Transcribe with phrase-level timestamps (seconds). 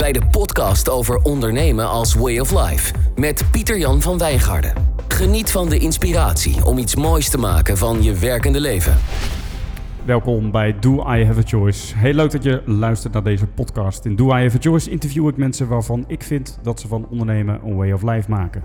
[0.00, 4.72] bij de podcast over ondernemen als way of life met Pieter-Jan van Wijngaarden.
[5.08, 8.96] Geniet van de inspiratie om iets moois te maken van je werkende leven.
[10.04, 11.96] Welkom bij Do I Have a Choice.
[11.96, 14.04] Heel leuk dat je luistert naar deze podcast.
[14.04, 17.06] In Do I Have a Choice interview ik mensen waarvan ik vind dat ze van
[17.10, 18.62] ondernemen een way of life maken.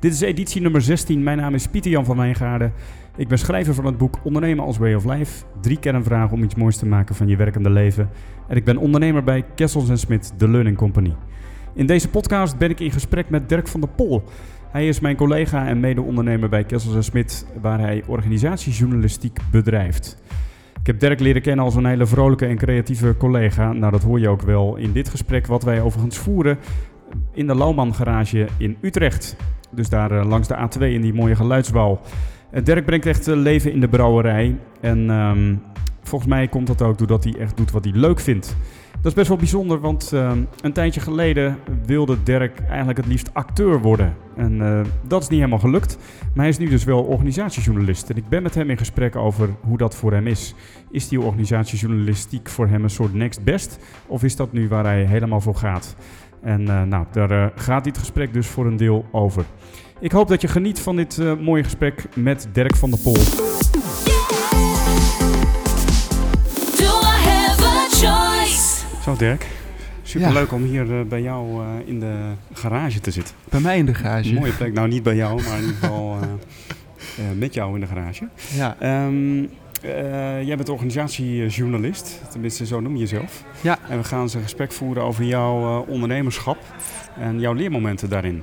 [0.00, 1.22] Dit is editie nummer 16.
[1.22, 2.72] Mijn naam is Pieter Jan van Wijngaarden.
[3.16, 5.44] Ik ben schrijver van het boek Ondernemen als Way of Life.
[5.60, 8.10] Drie kernvragen om iets moois te maken van je werkende leven.
[8.48, 11.14] En ik ben ondernemer bij Kessels Smit, de Learning Company.
[11.74, 14.22] In deze podcast ben ik in gesprek met Dirk van der Pol.
[14.70, 20.22] Hij is mijn collega en mede-ondernemer bij Kessels Smit, waar hij organisatiejournalistiek bedrijft.
[20.80, 23.72] Ik heb Dirk leren kennen als een hele vrolijke en creatieve collega.
[23.72, 26.58] Nou, dat hoor je ook wel in dit gesprek, wat wij overigens voeren
[27.32, 29.36] in de Lauwman Garage in Utrecht.
[29.70, 32.00] Dus daar uh, langs de A2 in die mooie geluidsbouw.
[32.54, 34.58] Uh, Dirk brengt echt uh, leven in de brouwerij.
[34.80, 35.62] En um,
[36.02, 38.56] volgens mij komt dat ook doordat hij echt doet wat hij leuk vindt.
[38.94, 40.10] Dat is best wel bijzonder, want
[40.60, 44.14] een tijdje geleden wilde Dirk eigenlijk het liefst acteur worden.
[44.36, 45.98] En dat is niet helemaal gelukt.
[46.20, 48.10] Maar hij is nu dus wel organisatiejournalist.
[48.10, 50.54] En ik ben met hem in gesprek over hoe dat voor hem is.
[50.90, 53.78] Is die organisatiejournalistiek voor hem een soort next best?
[54.06, 55.96] Of is dat nu waar hij helemaal voor gaat?
[56.42, 59.44] En nou, daar gaat dit gesprek dus voor een deel over.
[60.00, 63.16] Ik hoop dat je geniet van dit uh, mooie gesprek met Dirk van der Pol.
[69.02, 69.46] Zo Dirk,
[70.02, 70.56] superleuk ja.
[70.56, 72.14] om hier bij jou in de
[72.52, 73.34] garage te zitten.
[73.48, 74.28] Bij mij in de garage?
[74.28, 76.16] Een mooie plek, nou niet bij jou, maar in ieder geval
[77.44, 78.28] met jou in de garage.
[78.54, 79.04] Ja.
[79.06, 79.50] Um,
[79.84, 83.44] uh, jij bent organisatiejournalist, tenminste zo noem je jezelf.
[83.60, 83.78] Ja.
[83.88, 86.58] En we gaan eens een gesprek voeren over jouw uh, ondernemerschap
[87.18, 88.42] en jouw leermomenten daarin.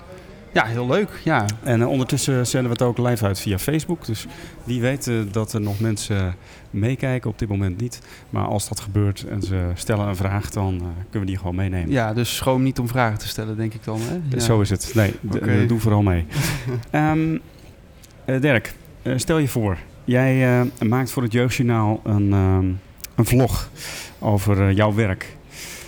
[0.54, 1.10] Ja, heel leuk.
[1.24, 1.46] Ja.
[1.64, 4.06] En uh, ondertussen zenden we het ook live uit via Facebook.
[4.06, 4.28] Dus
[4.64, 6.36] wie weet dat er nog mensen
[6.70, 8.02] meekijken, op dit moment niet.
[8.30, 11.92] Maar als dat gebeurt en ze stellen een vraag, dan kunnen we die gewoon meenemen.
[11.92, 14.00] Ja, dus schroom niet om vragen te stellen, denk ik dan.
[14.02, 14.20] Hè?
[14.30, 14.40] Ja.
[14.40, 14.92] Zo is het.
[14.94, 15.66] Nee, okay.
[15.68, 16.26] doe vooral mee.
[16.92, 17.42] um,
[18.42, 18.74] Dirk,
[19.16, 22.58] stel je voor, Jij uh, maakt voor het Jeugdjournaal een, uh,
[23.16, 23.70] een vlog
[24.20, 25.36] over uh, jouw werk.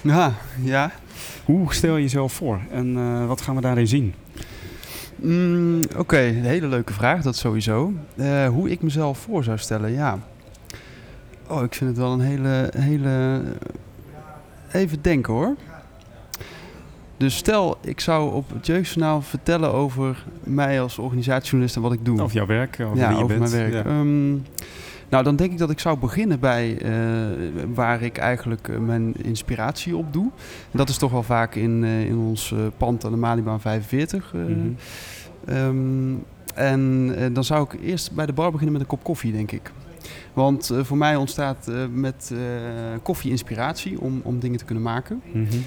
[0.02, 0.92] Ja, ja.
[1.46, 4.14] Hoe stel je jezelf voor en uh, wat gaan we daarin zien?
[5.24, 6.28] Mm, Oké, okay.
[6.28, 7.94] een hele leuke vraag, dat sowieso.
[8.52, 10.20] hoe ik mezelf voor zou stellen, ja.
[11.48, 13.42] Oh, ik vind het wel een hele, hele...
[14.72, 15.56] Even denken hoor.
[17.18, 22.06] Dus stel, ik zou op het Jeugdjournaal vertellen over mij als organisatiejournalist en wat ik
[22.06, 22.22] doe.
[22.22, 23.52] Of jouw werk, over ja, wie je over bent.
[23.52, 23.86] mijn werk.
[23.86, 24.00] Ja.
[24.00, 24.46] Um,
[25.10, 26.92] nou, dan denk ik dat ik zou beginnen bij uh,
[27.74, 30.32] waar ik eigenlijk uh, mijn inspiratie op doe.
[30.72, 34.34] En dat is toch wel vaak in, uh, in ons pand aan de Malibaan 45.
[34.34, 34.76] Mm-hmm.
[35.50, 36.24] Um,
[36.56, 39.72] en dan zou ik eerst bij de bar beginnen met een kop koffie, denk ik.
[40.34, 42.34] Want uh, voor mij ontstaat uh, met
[43.02, 45.22] koffie inspiratie om, om dingen te kunnen maken.
[45.32, 45.64] Mm-hmm.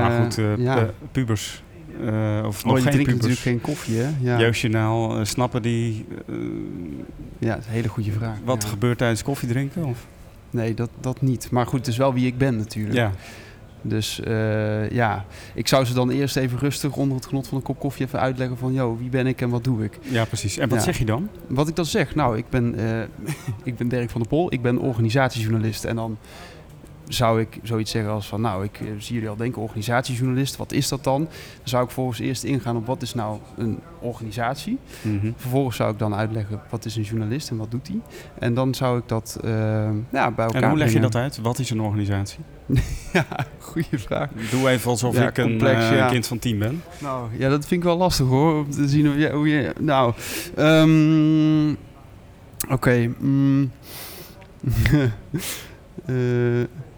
[0.00, 0.90] maar goed, ja.
[1.12, 1.62] pubers.
[2.44, 3.14] of nog oh, geen pubers.
[3.14, 4.08] natuurlijk geen koffie, hè?
[4.20, 4.38] Ja.
[4.38, 6.06] Jeugdjournaal, snappen die...
[7.38, 8.36] ja, dat is een hele goede vraag.
[8.44, 8.68] Wat ja.
[8.68, 9.84] gebeurt tijdens koffie drinken?
[9.84, 10.06] Of?
[10.50, 11.50] Nee, dat, dat niet.
[11.50, 12.94] Maar goed, het is wel wie ik ben natuurlijk.
[12.94, 13.12] Ja.
[13.82, 15.24] Dus uh, ja,
[15.54, 18.20] ik zou ze dan eerst even rustig onder het genot van een kop koffie even
[18.20, 18.72] uitleggen van...
[18.72, 19.98] ...joh, wie ben ik en wat doe ik?
[20.02, 20.58] Ja, precies.
[20.58, 20.84] En wat ja.
[20.84, 21.28] zeg je dan?
[21.46, 22.14] Wat ik dan zeg?
[22.14, 23.00] Nou, ik ben, uh,
[23.70, 25.84] ik ben Dirk van der Pol, ik ben organisatiejournalist.
[25.84, 26.18] En dan
[27.10, 28.40] zou ik zoiets zeggen als van...
[28.40, 31.20] ...nou, ik uh, zie jullie al denken, organisatiejournalist, wat is dat dan?
[31.20, 31.30] Dan
[31.62, 34.78] zou ik vervolgens eerst ingaan op wat is nou een organisatie.
[35.02, 35.34] Mm-hmm.
[35.36, 38.00] Vervolgens zou ik dan uitleggen wat is een journalist en wat doet hij.
[38.38, 41.38] En dan zou ik dat ja, bij elkaar En hoe leg je dat uit?
[41.38, 42.38] Wat is een organisatie?
[43.12, 43.26] ja,
[43.58, 44.28] goede vraag.
[44.50, 46.08] Doe even alsof Ja, ik een uh, ja.
[46.08, 46.82] kind van tien ben.
[46.98, 48.54] Nou, ja, dat vind ik wel lastig hoor.
[48.54, 49.30] Om te zien hoe je.
[49.30, 50.14] Hoe je nou,
[50.58, 51.70] um,
[52.62, 52.72] oké.
[52.72, 53.70] Okay, mm,
[56.06, 56.64] uh,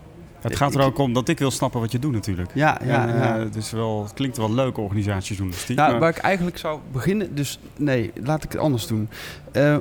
[0.43, 2.51] het gaat er ook om dat ik wil snappen wat je doet natuurlijk.
[2.55, 3.39] Ja, ja, en, uh, ja.
[3.39, 5.77] Het, is wel, het klinkt wel leuk, organisatiejournalistiek.
[5.77, 6.01] Nou, maar...
[6.01, 7.35] waar ik eigenlijk zou beginnen...
[7.35, 9.09] Dus nee, laat ik het anders doen.
[9.53, 9.77] Uh,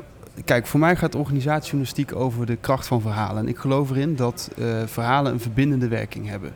[0.45, 3.43] kijk, voor mij gaat organisatiejournalistiek over de kracht van verhalen.
[3.43, 6.51] En ik geloof erin dat uh, verhalen een verbindende werking hebben.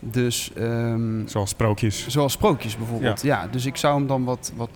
[0.00, 2.06] Dus, um, zoals sprookjes.
[2.06, 3.40] Zoals sprookjes bijvoorbeeld, ja.
[3.42, 3.48] ja.
[3.50, 4.70] Dus ik zou hem dan wat, wat,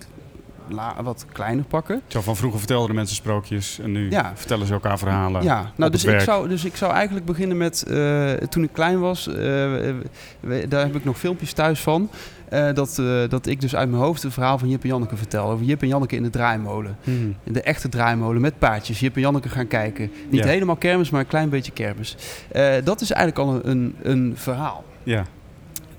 [0.73, 2.01] la, wat kleiner pakken.
[2.07, 4.31] Zo van vroeger vertelden de mensen sprookjes en nu ja.
[4.35, 5.43] vertellen ze elkaar verhalen.
[5.43, 8.99] Ja, nou, dus ik, zou, dus ik zou eigenlijk beginnen met uh, toen ik klein
[8.99, 9.27] was.
[9.27, 12.09] Uh, we, daar heb ik nog filmpjes thuis van.
[12.53, 15.17] Uh, dat, uh, dat ik dus uit mijn hoofd het verhaal van Jip en Janneke
[15.17, 15.49] vertel.
[15.49, 16.97] Over Jip en Janneke in de draaimolen.
[17.03, 17.35] Mm.
[17.43, 18.99] In de echte draaimolen met paardjes.
[18.99, 20.11] Jip en Janneke gaan kijken.
[20.29, 20.47] Niet Ja.
[20.47, 22.15] helemaal kermis, maar een klein beetje kermis.
[22.55, 24.83] Uh, dat is eigenlijk al een, een, een verhaal.
[25.03, 25.25] Ja.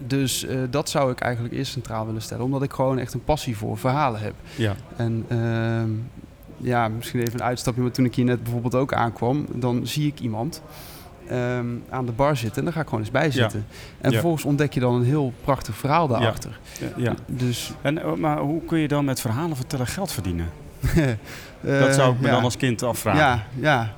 [0.07, 2.45] Dus uh, dat zou ik eigenlijk eerst centraal willen stellen.
[2.45, 4.35] Omdat ik gewoon echt een passie voor verhalen heb.
[4.57, 4.75] Ja.
[4.97, 5.91] En ehm,
[6.57, 7.83] ja, misschien even een uitstapje.
[7.83, 10.63] Maar toen ik hier net bijvoorbeeld ook aankwam, dan zie ik iemand.
[11.29, 13.67] ehm, aan de bar zitten en dan ga ik gewoon eens bij zitten.
[14.01, 14.11] En Ja.
[14.11, 16.59] vervolgens ontdek je dan een heel prachtig verhaal daarachter.
[16.97, 17.15] ja.
[17.27, 20.47] Dus, En, eh, maar hoe kun je dan met verhalen vertellen geld verdienen?
[20.95, 21.07] eh,
[21.81, 22.33] dat zou ik me ja.
[22.33, 23.21] dan als kind afvragen.
[23.21, 23.93] Ja, ja.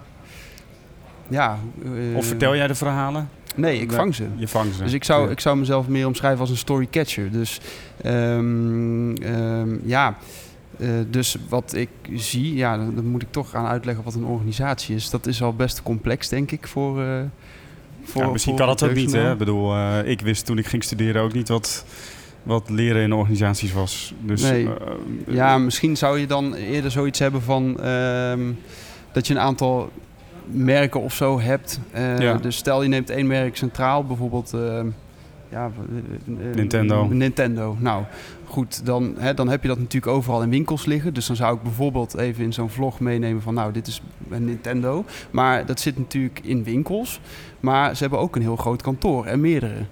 [1.29, 1.59] Ja.
[1.85, 3.29] eh, Of vertel jij de verhalen?
[3.55, 4.25] Nee, ik vang ze.
[4.37, 4.83] Je vangt ze.
[4.83, 5.31] Dus ik zou, Ja.
[5.31, 7.31] ik zou mezelf meer omschrijven als een storycatcher.
[7.31, 7.61] Dus
[8.03, 10.17] ehm, ehm, ja,
[10.79, 14.25] eh, dus wat ik zie, ja, dan, dan moet ik toch gaan uitleggen wat een
[14.25, 15.11] organisatie is.
[15.11, 17.03] Dat is al best complex, denk ik, voor.
[17.03, 17.19] eh
[18.06, 19.12] voor ja, misschien voor kan dat ook niet.
[19.12, 19.33] Hè?
[19.33, 21.85] Ik bedoel, eh, ik wist toen ik ging studeren ook niet wat,
[22.43, 24.15] wat leren in organisaties was.
[24.21, 24.69] Dus, Nee.
[25.27, 28.53] Ja, misschien zou je dan eerder zoiets hebben van ehm,
[29.12, 29.91] dat je een aantal
[30.46, 31.81] merken of zo hebt.
[31.91, 32.35] Eh, Ja.
[32.35, 34.87] Dus stel je neemt één merk centraal, bijvoorbeeld ehm,
[35.49, 35.70] ja,
[36.26, 37.06] eh, eh, Nintendo.
[37.06, 37.76] Nintendo.
[37.79, 38.02] Nou,
[38.46, 41.14] goed, dan, hè, dan heb je dat natuurlijk overal in winkels liggen.
[41.14, 44.44] Dus dan zou ik bijvoorbeeld even in zo'n vlog meenemen van nou, dit is een
[44.44, 45.05] Nintendo.
[45.31, 47.20] Maar dat zit natuurlijk in winkels.
[47.61, 49.85] Maar ze hebben ook een heel groot kantoor en meerdere.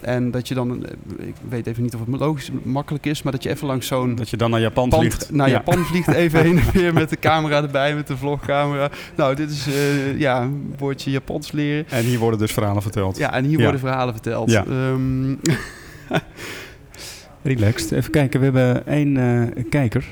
[0.00, 0.86] En dat je dan,
[1.18, 4.14] ik weet even niet of het logisch makkelijk is, maar dat je even langs zo'n
[4.14, 5.30] dat je dan naar Japan pand vliegt.
[5.30, 5.52] naar Ja.
[5.54, 8.90] Japan vliegt, even heen en weer met de camera erbij, met de vlogcamera.
[9.16, 11.84] Nou, dit is eh, ja, een woordje Japans leren.
[11.88, 13.16] En hier worden dus verhalen verteld.
[13.16, 13.62] Ja, en hier Ja.
[13.62, 14.50] worden verhalen verteld.
[14.50, 14.64] Ja.
[14.66, 15.34] Ehm,
[17.42, 17.92] Relaxed.
[17.92, 20.04] Even kijken, we hebben één eh, kijker.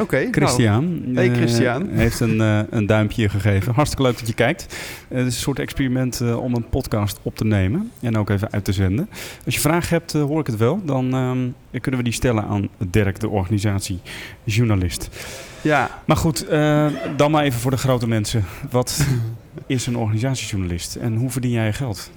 [0.00, 1.02] Oké, nou, Christian.
[1.14, 1.88] Hey, eh, Christian.
[1.88, 3.74] heeft een, eh, een duimpje gegeven.
[3.74, 4.66] Hartstikke leuk dat je kijkt.
[5.08, 8.50] Eh, het is een soort experiment om een podcast op te nemen en ook even
[8.50, 9.08] uit te zenden.
[9.44, 10.80] Als je vragen hebt, hoor ik het wel.
[10.84, 14.00] Dan ehm, kunnen we die stellen aan Dirk, de organisatie
[14.44, 15.08] journalist.
[15.60, 16.46] ja, Maar goed,
[17.16, 18.44] dan maar even voor de grote mensen.
[18.70, 19.06] Wat
[19.66, 22.10] is een organisatiejournalist en hoe verdien jij je geld?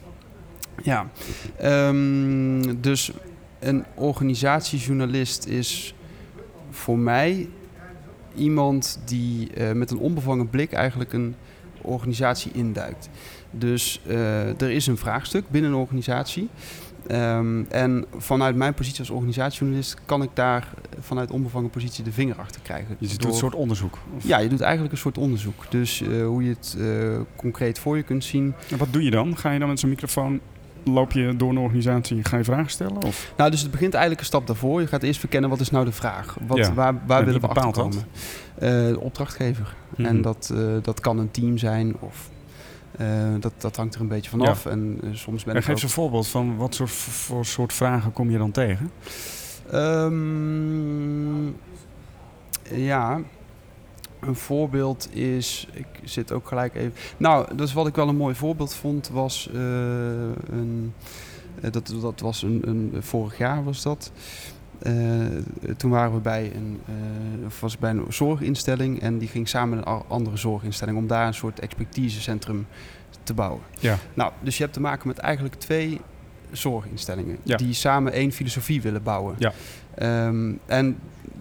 [0.84, 1.10] ja.
[1.58, 3.12] Ehm, dus
[3.60, 5.94] een organisatiejournalist is
[6.72, 7.48] voor mij
[8.36, 11.36] iemand die eh, met een onbevangen blik eigenlijk een
[11.82, 13.10] organisatie induikt.
[13.52, 16.50] Dus eh, er is een vraagstuk binnen een organisatie.
[17.08, 22.36] Ehm, en vanuit mijn positie als organisatiejournalist kan ik daar vanuit onbevangen positie de vinger
[22.40, 22.96] achter krijgen.
[23.00, 23.98] Je doet een soort onderzoek.
[24.18, 25.66] Of- Ja, je doet eigenlijk een soort onderzoek.
[25.70, 26.78] Dus eh, hoe je het
[27.36, 28.54] concreet voor je kunt zien.
[28.70, 29.38] En wat doe je dan?
[29.38, 30.40] Ga je dan met zo'n microfoon,
[30.84, 33.04] loop je door een organisatie, ga je vragen stellen?
[33.04, 33.34] Of?
[33.38, 34.82] Nou, dus het begint eigenlijk een stap daarvoor.
[34.82, 36.38] Je gaat eerst verkennen wat is nou de vraag.
[36.48, 36.74] Wat, Ja.
[36.74, 38.04] Waar, waar En willen we achterkomen?
[38.60, 39.76] De opdrachtgever.
[39.96, 40.08] Mhm.
[40.08, 42.30] En dat, eh, dat kan een team zijn of
[42.98, 43.08] eh,
[43.40, 44.38] dat, dat hangt er een beetje Ja.
[44.38, 44.66] vanaf.
[44.66, 47.46] En eh, soms ben En ik geef ook- eens een voorbeeld van wat soort, voor
[47.46, 48.92] soort vragen kom je dan tegen?
[49.72, 51.46] Ehm,
[52.76, 53.20] ja,
[54.22, 56.94] een voorbeeld is, ik zit ook gelijk even.
[57.18, 59.60] Nou, dus wat ik wel een mooi voorbeeld vond was eh,
[60.50, 60.94] een,
[61.62, 64.12] eh, dat, dat was een, een vorig jaar was dat.
[64.80, 64.94] Eh,
[65.78, 66.82] toen waren we bij een,
[67.60, 71.34] was bij een zorginstelling en die ging samen met een andere zorginstelling om daar een
[71.34, 72.68] soort expertisecentrum
[73.24, 73.62] te bouwen.
[73.80, 73.98] Ja.
[74.14, 76.02] Nou, dus je hebt te maken met eigenlijk twee
[76.52, 77.58] zorginstellingen Ja.
[77.58, 79.36] die samen één filosofie willen bouwen.
[79.40, 79.54] Ja.
[79.96, 80.98] Ehm, en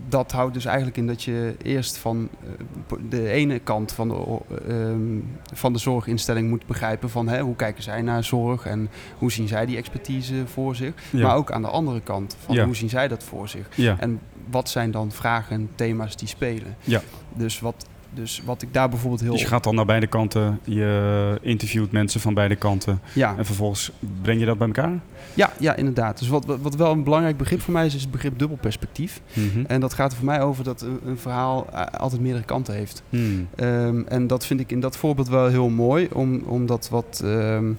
[0.08, 4.38] dat houdt dus eigenlijk in dat je eerst van eh, de ene kant van de,
[4.68, 5.18] ehm,
[5.52, 9.48] van de zorginstelling moet begrijpen van hè, hoe kijken zij naar zorg en hoe zien
[9.48, 10.92] zij die expertise voor zich.
[11.10, 11.26] Ja.
[11.26, 12.64] Maar ook aan de andere kant van Ja.
[12.64, 13.68] hoe zien zij dat voor zich.
[13.76, 13.96] ja.
[14.00, 14.20] En
[14.50, 16.76] wat zijn dan vragen en thema's die spelen.
[16.80, 17.00] Ja.
[17.34, 19.32] Dus wat, dus wat ik daar bijvoorbeeld heel...
[19.32, 23.34] Dus je gaat dan naar beide kanten, je interviewt mensen van beide kanten ja.
[23.36, 23.90] en vervolgens
[24.22, 25.00] breng je dat bij elkaar?
[25.34, 26.18] Ja, ja, inderdaad.
[26.18, 29.20] Dus wat, wat wel een belangrijk begrip voor mij is, is het begrip dubbelperspectief.
[29.32, 29.64] Mhm.
[29.66, 31.66] En dat gaat er voor mij over dat een, verhaal
[31.98, 33.02] altijd meerdere kanten heeft.
[33.08, 33.48] Hmm.
[33.56, 37.20] Ehm, en dat vind ik in dat voorbeeld wel heel mooi, om, omdat wat.
[37.24, 37.72] ehm,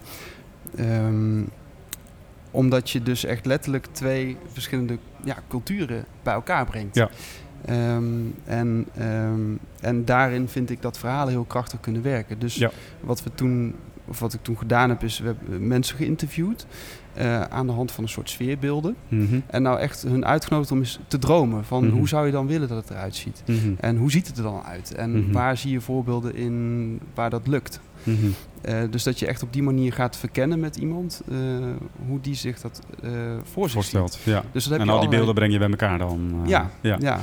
[0.75, 1.41] ehm,
[2.51, 6.96] omdat je dus echt letterlijk twee verschillende ja, culturen bij elkaar brengt.
[6.96, 7.10] Ja.
[7.65, 8.03] Ehm,
[8.46, 9.41] en, ehm,
[9.82, 12.39] en daarin vind ik dat verhalen heel krachtig kunnen werken.
[12.39, 12.72] Dus Ja.
[13.00, 13.75] wat we toen,
[14.06, 16.65] of wat ik toen gedaan heb, is we hebben mensen geïnterviewd
[17.13, 18.96] eh, aan de hand van een soort sfeerbeelden.
[19.08, 19.39] Mhm.
[19.48, 21.96] En nou echt hun uitgenodigd om eens te dromen van Mhm.
[21.98, 23.44] hoe zou je dan willen dat het eruit ziet?
[23.46, 23.74] Mhm.
[23.80, 24.94] En hoe ziet het er dan uit?
[24.96, 27.80] En waar zie je voorbeelden in waar dat lukt?
[28.62, 31.38] Eh, dus dat je echt op die manier gaat verkennen met iemand eh,
[32.08, 32.82] hoe die zich dat
[33.44, 34.44] voor zich Voorstelt, ja.
[34.51, 36.41] Dus dat heb En je al die allerlei- beelden breng je bij elkaar dan?
[36.46, 36.98] Ja, ja.
[37.00, 37.20] ja.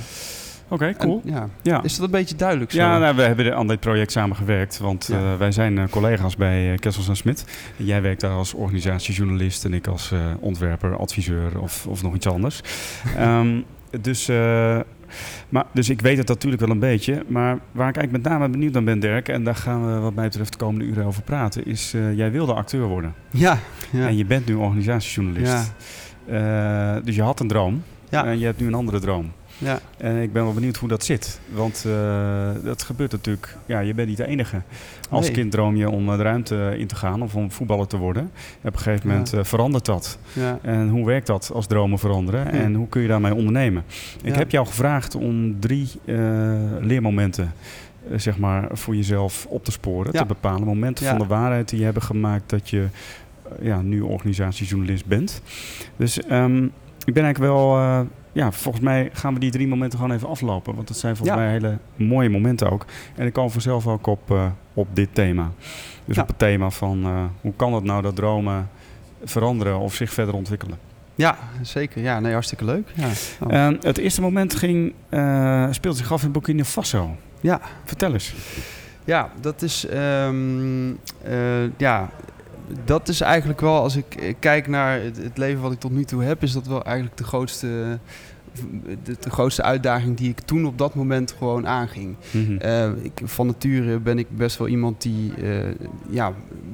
[0.68, 1.20] Oké, cool.
[1.24, 1.48] ja.
[1.62, 1.82] Ja.
[1.82, 2.78] Is dat een beetje duidelijk zo?
[2.78, 5.16] Ja, nou, we hebben aan dit project samen gewerkt, want Ja.
[5.32, 7.44] eh, wij zijn eh, collega's bij uh, Kessels en Smit.
[7.76, 12.26] Jij werkt daar als organisatiejournalist en ik als eh, ontwerper, adviseur of, of nog iets
[12.26, 12.60] anders.
[13.16, 13.60] Ehm,
[14.00, 14.78] dus, eh,
[15.48, 18.48] maar, dus ik weet het natuurlijk wel een beetje, maar waar ik eigenlijk met name
[18.48, 21.22] benieuwd naar ben, Dirk, en daar gaan we wat mij betreft de komende uren over
[21.22, 23.58] praten, is eh, jij wilde acteur worden ja,
[23.92, 24.06] ja.
[24.06, 25.72] en je bent nu organisatiejournalist.
[26.26, 26.96] Ja.
[26.96, 28.24] Eh, dus je had een droom Ja.
[28.24, 29.32] en je hebt nu een andere droom.
[29.58, 29.78] Ja.
[29.96, 31.40] En ik ben wel benieuwd hoe dat zit.
[31.52, 33.56] Want uh, dat gebeurt natuurlijk...
[33.66, 34.62] Ja, je bent niet de enige.
[35.10, 35.34] Als Nee.
[35.34, 38.30] kind droom je om de ruimte in te gaan of om voetballer te worden.
[38.64, 39.14] Op een gegeven Ja.
[39.14, 40.18] moment eh, verandert dat.
[40.32, 40.58] Ja.
[40.62, 42.44] En hoe werkt dat als dromen veranderen?
[42.44, 42.50] Ja.
[42.50, 43.84] En hoe kun je daarmee ondernemen?
[44.22, 46.16] Ik heb jou gevraagd om drie eh,
[46.80, 47.52] leermomenten...
[48.10, 50.66] eh, zeg maar, voor jezelf op te sporen, te bepalen.
[50.66, 52.86] Momenten van de waarheid die hebben gemaakt dat je
[53.58, 55.42] eh, ja, nu organisatiejournalist bent.
[55.96, 56.64] Dus ehm,
[57.04, 57.76] ik ben eigenlijk wel...
[58.32, 60.74] ja, volgens mij gaan we die drie momenten gewoon even aflopen.
[60.74, 61.44] Want dat zijn volgens Ja.
[61.44, 62.84] mij hele mooie momenten ook.
[63.16, 65.50] En ik kan vanzelf ook op, eh, op dit thema.
[66.04, 66.22] Dus Ja.
[66.22, 68.68] op het thema van eh, hoe kan het nou dat dromen
[69.24, 70.78] veranderen of zich verder ontwikkelen.
[71.14, 72.02] ja, zeker.
[72.02, 72.88] Ja, nee, hartstikke leuk.
[72.94, 73.08] Ja.
[73.46, 73.52] Oh.
[73.54, 77.16] Ehm, het eerste moment ging, eh, speelde zich af in Burkina Faso.
[77.40, 77.60] Ja.
[77.84, 78.34] Vertel eens.
[79.04, 80.90] Ja, dat is, ehm,
[81.22, 82.08] eh, ja,
[82.84, 86.04] dat is eigenlijk wel, als ik kijk naar het, het leven wat ik tot nu
[86.04, 87.98] toe heb, is dat wel eigenlijk de grootste,
[89.04, 92.16] de, de grootste uitdaging die ik toen op dat moment gewoon aanging.
[92.30, 92.56] Mhm.
[92.56, 95.58] Eh, ik, van nature ben ik best wel iemand die eh,
[96.08, 96.32] ja,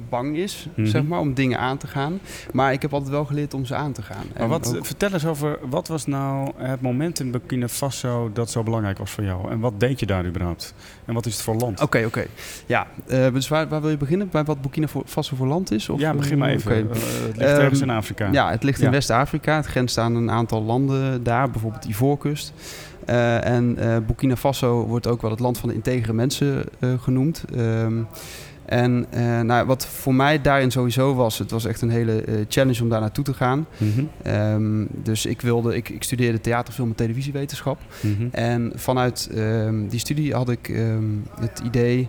[0.09, 0.87] bang is, Mhm.
[0.87, 2.19] zeg maar, om dingen aan te gaan.
[2.53, 4.25] Maar ik heb altijd wel geleerd om ze aan te gaan.
[4.33, 8.29] maar En wat, ook- vertel eens over, wat was nou het moment in Burkina Faso
[8.33, 9.51] dat zo belangrijk was voor jou?
[9.51, 10.73] En wat deed je daar überhaupt?
[11.05, 11.81] En wat is het voor land?
[11.81, 12.25] Oké, oké.
[12.65, 14.29] Ja, eh, dus waar, waar wil je beginnen?
[14.31, 15.89] Bij wat Burkina Faso voor land is?
[15.89, 16.71] Of, ja, begin maar eh, even.
[16.71, 18.29] Eh, het ligt Ehm, ergens in Afrika.
[18.31, 18.85] Ja, het ligt Ja.
[18.85, 19.55] in West-Afrika.
[19.55, 22.53] Het grenst aan een aantal landen daar, bijvoorbeeld Ivoorkust.
[23.05, 26.63] En Burkina Faso wordt ook wel het land van de integere mensen
[27.01, 27.43] genoemd.
[27.55, 28.01] Ehm,
[28.65, 32.33] en eh, nou, wat voor mij daarin sowieso was, het was echt een hele eh,
[32.47, 33.67] challenge om daar naartoe te gaan.
[33.77, 37.79] Mhm, Ehm, dus ik, wilde, ik, ik studeerde theater, film en televisiewetenschap.
[38.01, 38.27] mhm.
[38.31, 41.03] En vanuit ehm, die studie had ik ehm,
[41.39, 42.07] het idee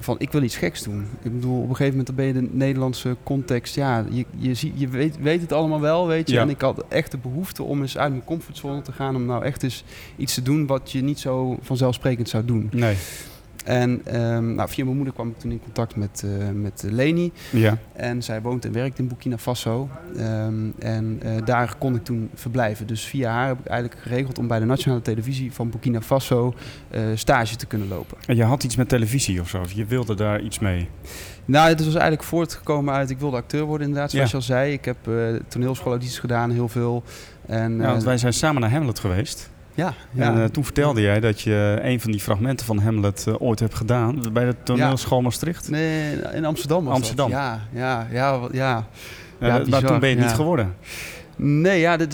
[0.00, 1.06] van ik wil iets geks doen.
[1.22, 4.70] Ik bedoel, op een gegeven moment dan ben je de Nederlandse context, ja, je, je,
[4.74, 6.34] je weet, weet het allemaal wel, weet je.
[6.34, 6.42] Ja.
[6.42, 9.44] En ik had echt de behoefte om eens uit mijn comfortzone te gaan, om nou
[9.44, 9.84] echt eens
[10.16, 12.68] iets te doen wat je niet zo vanzelfsprekend zou doen.
[12.72, 12.96] Nee.
[13.68, 17.32] En ehm, nou, via mijn moeder kwam ik toen in contact met, eh, met Leni.
[17.50, 17.78] Ja.
[17.92, 19.88] En zij woont en werkt in Burkina Faso.
[20.16, 22.86] Ehm, en eh, daar kon ik toen verblijven.
[22.86, 26.54] Dus via haar heb ik eigenlijk geregeld om bij de nationale televisie van Burkina Faso
[26.90, 28.16] eh, stage te kunnen lopen.
[28.26, 29.60] En je had iets met televisie of zo?
[29.60, 30.88] Of je wilde daar iets mee?
[31.44, 34.38] Nou, het was eigenlijk voortgekomen uit, ik wilde acteur worden inderdaad, zoals Ja.
[34.38, 34.72] je al zei.
[34.72, 35.14] Ik heb eh
[35.48, 37.02] toneelschoolaudities gedaan, heel veel.
[37.46, 39.50] En, Ja, want eh, wij zijn samen naar Hamlet geweest.
[39.78, 40.32] Ja, ja.
[40.34, 43.60] En eh, toen vertelde jij dat je een van die fragmenten van Hamlet eh, ooit
[43.60, 44.22] hebt gedaan.
[44.32, 45.70] Bij de toneelschool Maastricht.
[45.70, 47.30] Nee, in Amsterdam was Amsterdam.
[47.30, 47.38] dat.
[47.38, 48.86] Ja, ja, ja, ja.
[49.40, 50.74] Ja, Ja, maar toen ben je het niet geworden.
[51.40, 52.10] Nee, ja, dit,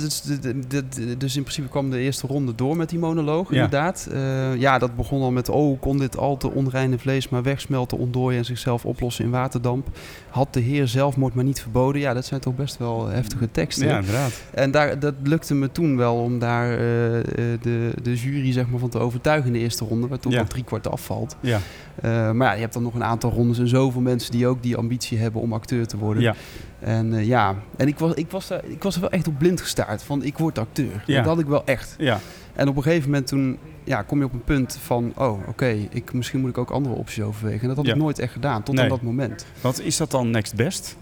[1.18, 3.54] dus in principe kwam de eerste ronde door met die monoloog, Ja.
[3.54, 4.09] inderdaad.
[4.12, 7.99] Eh, ja, dat begon al met, oh, kon dit al te onreine vlees maar wegsmelten,
[7.99, 9.87] ontdooien en zichzelf oplossen in waterdamp.
[10.35, 12.00] Had de heer zelfmoord maar niet verboden.
[12.00, 13.87] Ja, dat zijn toch best wel heftige teksten.
[13.87, 14.43] Ja, inderdaad.
[14.50, 17.25] En daar, dat lukte me toen wel om daar eh, eh,
[17.61, 20.45] de, de jury zeg maar, van te overtuigen in de eerste ronde, waar toch Ja.
[20.45, 21.37] drie kwart afvalt.
[21.41, 21.61] Ja.
[22.03, 24.62] Eh, maar ja, je hebt dan nog een aantal rondes en zoveel mensen die ook
[24.62, 26.23] die ambitie hebben om acteur te worden.
[26.23, 26.35] Ja.
[26.81, 29.61] En ja, en ik was, ik, was daar, ik was er wel echt op blind
[29.61, 31.03] gestaard van ik word acteur.
[31.07, 31.17] Ja.
[31.17, 31.95] Dat had ik wel echt.
[31.99, 32.19] Ja.
[32.55, 35.67] En op een gegeven moment toen ja, kom je op een punt van, oh oké,
[35.91, 37.61] ik misschien moet ik ook andere opties overwegen.
[37.61, 37.93] En dat had Ja.
[37.93, 38.85] ik nooit echt gedaan, tot Nee.
[38.85, 39.47] aan dat moment.
[39.61, 40.97] Wat is dat dan next best?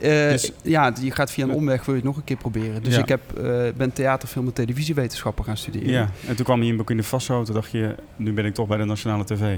[0.00, 2.82] Eh, Dus- ja, je gaat via een omweg, wil je het nog een keer proberen.
[2.82, 3.00] Dus Ja.
[3.02, 5.90] ik heb, eh, ben theater, film en televisiewetenschappen gaan studeren.
[5.90, 6.08] Ja.
[6.28, 7.42] En toen kwam je in Burkina Faso.
[7.42, 9.56] Toen dacht je, nu ben ik toch bij de nationale tv.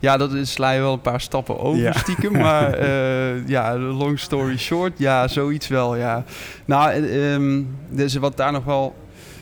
[0.00, 1.92] Ja, dat is, sla je wel een paar stappen over Ja.
[1.92, 2.32] stiekem.
[2.32, 6.24] Maar eh, ja, long story short, ja, zoiets wel, ja.
[6.64, 8.94] Nou, ehm, dus wat daar nog wel...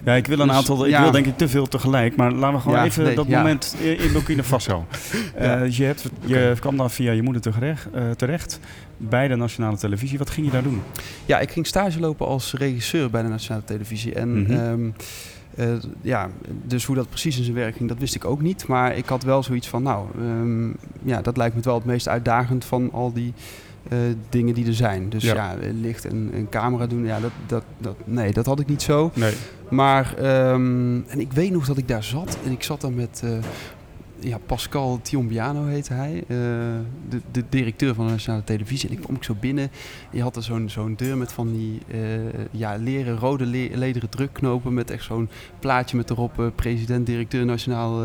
[0.05, 0.87] Ja, ik wil een Dus, aantal.
[0.87, 2.17] Ik wil denk ik te veel tegelijk.
[2.17, 4.85] Maar laten we gewoon even nee, dat moment in Burkina Faso.
[5.35, 8.61] Eh, je, hebt, je kwam dan via je moeder terecht, eh, terecht
[8.97, 10.19] bij de nationale televisie.
[10.19, 10.83] Wat ging je daar doen?
[11.27, 14.15] Ja, ik ging stage lopen als regisseur bij de Nationale Televisie.
[14.15, 14.53] En Mhm.
[14.53, 14.91] ehm,
[15.55, 15.67] eh,
[16.01, 16.29] ja,
[16.67, 18.67] dus hoe dat precies in zijn werk ging, dat wist ik ook niet.
[18.67, 20.69] Maar ik had wel zoiets van, nou, ehm,
[21.03, 23.33] ja, dat lijkt me wel het meest uitdagend van al die
[23.89, 23.99] eh,
[24.29, 25.09] dingen die er zijn.
[25.09, 25.35] Dus Ja.
[25.35, 28.83] ja, licht en, en camera doen, ja, dat, dat, dat, nee, dat had ik niet
[28.83, 29.11] zo.
[29.15, 29.33] Nee.
[29.71, 33.21] Maar, ehm, en ik weet nog dat ik daar zat en ik zat daar met
[33.25, 33.31] eh,
[34.25, 36.37] ja, Pascal Tiombiano heette hij, eh,
[37.09, 38.89] de, de directeur van de Nationale Televisie.
[38.89, 39.71] En ik kwam ik zo binnen.
[40.11, 41.99] Je had er zo'n zo'n deur met van die eh,
[42.51, 47.45] ja, leren, rode le- lederen drukknopen met echt zo'n plaatje met erop eh, president, directeur
[47.45, 47.97] nationaal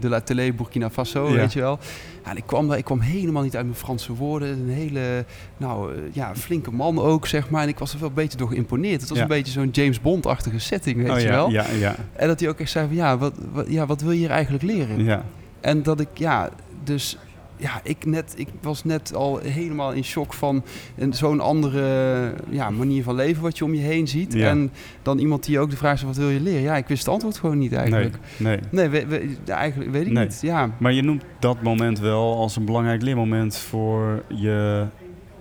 [0.00, 1.34] de la télé Burkina Faso, Ja.
[1.34, 1.78] weet je wel.
[2.24, 4.48] Ja, en ik kwam daar, ik kwam helemaal niet uit mijn Franse woorden.
[4.48, 5.24] Een hele,
[5.56, 7.62] nou ja, flinke man ook, zeg maar.
[7.62, 9.00] En ik was er wel een beetje door geïmponeerd.
[9.00, 9.24] Het was Ja.
[9.24, 11.50] een beetje zo'n James Bond-achtige setting, weet oh, je wel.
[11.50, 14.10] Ja, ja, En dat hij ook echt zei van ja wat, wat, ja, wat wil
[14.10, 15.04] je hier eigenlijk leren?
[15.04, 15.24] ja.
[15.64, 16.50] En dat ik ja,
[16.84, 17.18] dus
[17.56, 20.62] ja, ik, net, ik was net al helemaal in shock van
[20.96, 24.32] een- zo'n andere ja, manier van leven wat je om je heen ziet.
[24.32, 24.48] Ja.
[24.48, 26.62] En dan iemand die ook de vraag stelt, wat wil je leren?
[26.62, 28.16] Ja, ik wist het antwoord gewoon niet eigenlijk.
[28.36, 28.88] Nee, nee.
[28.88, 30.24] Nee, we, we- ja, eigenlijk weet ik Nee.
[30.24, 30.38] niet.
[30.42, 34.84] Ja, Maar je noemt dat moment wel als een belangrijk leermoment voor je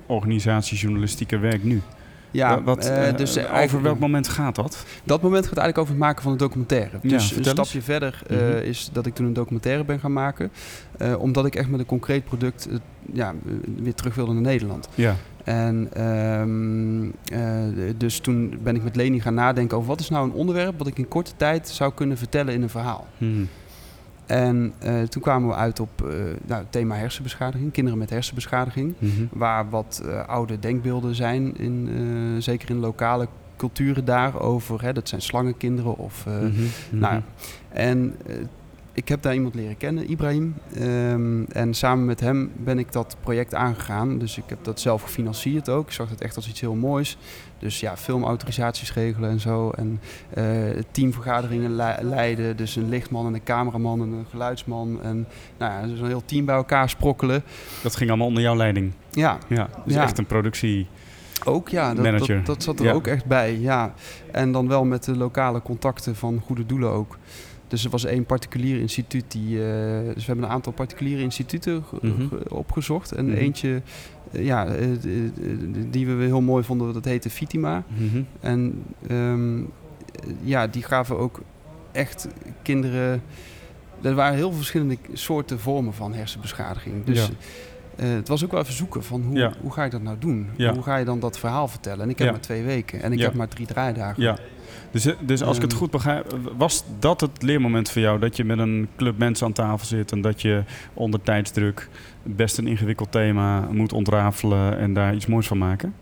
[0.08, 1.82] organisatiejournalistieke werk nu.
[2.34, 4.86] Ja Wa- wat, eh, eh, dus over eigenlijk- welk moment gaat dat?
[5.04, 6.98] Dat moment gaat eigenlijk over het maken van een documentaire.
[7.02, 7.48] Ja, dus een eens.
[7.50, 8.58] stapje verder eh, Mhm.
[8.58, 10.52] is dat ik toen een documentaire ben gaan maken.
[10.98, 12.76] eh, omdat ik echt met een concreet product eh,
[13.14, 13.52] ja, eh,
[13.84, 14.90] weer terug wilde naar Nederland.
[14.96, 15.16] Ja.
[15.44, 17.04] En ehm,
[17.40, 20.78] eh, dus toen ben ik met Leni gaan nadenken over wat is nou een onderwerp
[20.78, 23.08] wat ik in korte tijd zou kunnen vertellen in een verhaal.
[23.18, 23.48] Hmm.
[24.26, 26.08] En eh, toen kwamen we uit op eh,
[26.46, 28.94] nou, het thema hersenbeschadiging, kinderen met hersenbeschadiging.
[28.98, 29.12] Mhm.
[29.32, 31.90] Waar wat eh, oude denkbeelden zijn, in,
[32.40, 33.28] zeker in lokale
[33.58, 34.82] culturen daarover.
[34.82, 36.26] Hè, dat zijn slangenkinderen of...
[36.26, 36.46] Mhm.
[36.46, 36.64] Mhm.
[36.90, 37.22] nou, ja.
[37.70, 38.16] en
[38.94, 40.56] ik heb daar iemand leren kennen, Ibrahim.
[40.76, 44.18] Ehm, en samen met hem ben ik dat project aangegaan.
[44.18, 45.86] Dus ik heb dat zelf gefinancierd ook.
[45.88, 47.18] Ik zag het echt als iets heel moois.
[47.60, 49.70] Dus ja, filmautorisaties regelen en zo.
[49.70, 50.00] En
[50.34, 50.44] eh,
[50.92, 52.58] teamvergaderingen le- leiden.
[52.58, 55.00] Dus een lichtman en een cameraman en een geluidsman.
[55.04, 57.44] En nou ja, dus een heel team bij elkaar sprokkelen.
[57.84, 58.94] Dat ging allemaal onder jouw leiding.
[59.12, 60.02] Ja, Ja, dus Ja.
[60.04, 60.88] echt een productie.
[61.46, 62.92] ook ja, dat, dat, dat zat er Ja.
[62.94, 63.60] ook echt bij.
[63.60, 63.94] Ja.
[64.32, 67.18] En dan wel met de lokale contacten van goede doelen ook.
[67.74, 69.58] Dus er was één particulier instituut die.
[69.58, 72.28] eh, dus we hebben een aantal particuliere instituten Mhm.
[72.28, 73.12] ge- opgezocht.
[73.12, 73.36] En Mhm.
[73.38, 73.82] eentje,
[74.32, 74.88] eh, ja, eh,
[75.90, 77.84] die we heel mooi vonden, dat heette Fitima.
[77.88, 78.22] Mhm.
[78.40, 79.64] En ehm, eh,
[80.44, 81.42] ja, die gaven ook
[81.92, 82.28] echt
[82.62, 83.22] kinderen.
[84.02, 87.04] Er waren heel verschillende soorten vormen van hersenbeschadiging.
[87.06, 87.30] Dus
[87.98, 88.04] Ja.
[88.06, 89.54] het was ook wel even zoeken van hoe, Ja.
[89.62, 90.48] hoe ga ik dat nou doen?
[90.56, 90.74] Ja.
[90.74, 92.02] Hoe ga je dan dat verhaal vertellen?
[92.04, 92.34] En ik heb Ja.
[92.34, 94.24] maar twee weken en ik heb maar drie draaidagen.
[94.94, 95.80] Dus, eh, dus als ik het Ehm.
[95.82, 98.20] goed begrijp, was dat het leermoment voor jou?
[98.20, 101.90] Dat je met een club mensen aan tafel zit en dat je onder tijdsdruk
[102.24, 105.94] best een ingewikkeld thema moet ontrafelen en daar iets moois van maken?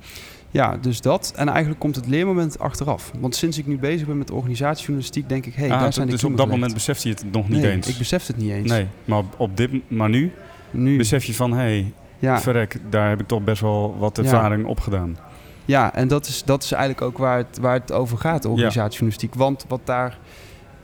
[0.53, 1.33] Ja, dus dat.
[1.35, 3.11] En eigenlijk komt het leermoment achteraf.
[3.19, 6.05] Want sinds ik nu bezig ben met organisatiejournalistiek, denk ik, hé, hey, Ah, daar zijn
[6.07, 6.55] die dus op dat gelegd.
[6.59, 7.87] moment besefte je het nog niet nee, eens?
[7.87, 8.69] ik besef het niet eens.
[8.69, 10.31] Nee, maar, op, op dit, maar nu
[10.71, 12.39] Nu, besef je van, hé, hey, ja.
[12.41, 14.23] verrek, daar heb ik toch best wel wat Ja.
[14.23, 15.17] ervaring opgedaan.
[15.65, 19.35] Ja, en dat is, dat is eigenlijk ook waar het, waar het over gaat, organisatiejournalistiek.
[19.35, 20.17] Want wat daar...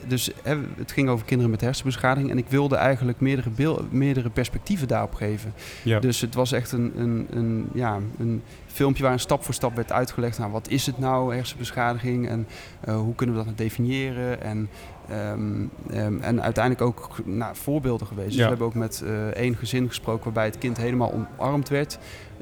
[0.07, 2.31] Dus hè, het ging over kinderen met hersenbeschadiging.
[2.31, 5.53] En ik wilde eigenlijk meerdere, beel, meerdere perspectieven daarop geven.
[5.83, 5.99] Ja.
[5.99, 9.75] Dus het was echt een, een, een, ja, een filmpje waar een stap voor stap
[9.75, 10.37] werd uitgelegd.
[10.37, 12.27] Nou, wat is het nou, hersenbeschadiging?
[12.27, 12.47] En
[12.79, 14.41] eh, hoe kunnen we dat nou definiëren?
[14.41, 14.69] En,
[15.09, 18.27] ehm, ehm, en uiteindelijk ook nou, voorbeelden geweest.
[18.27, 21.97] Dus we hebben ook met eh, één gezin gesproken waarbij het kind helemaal omarmd werd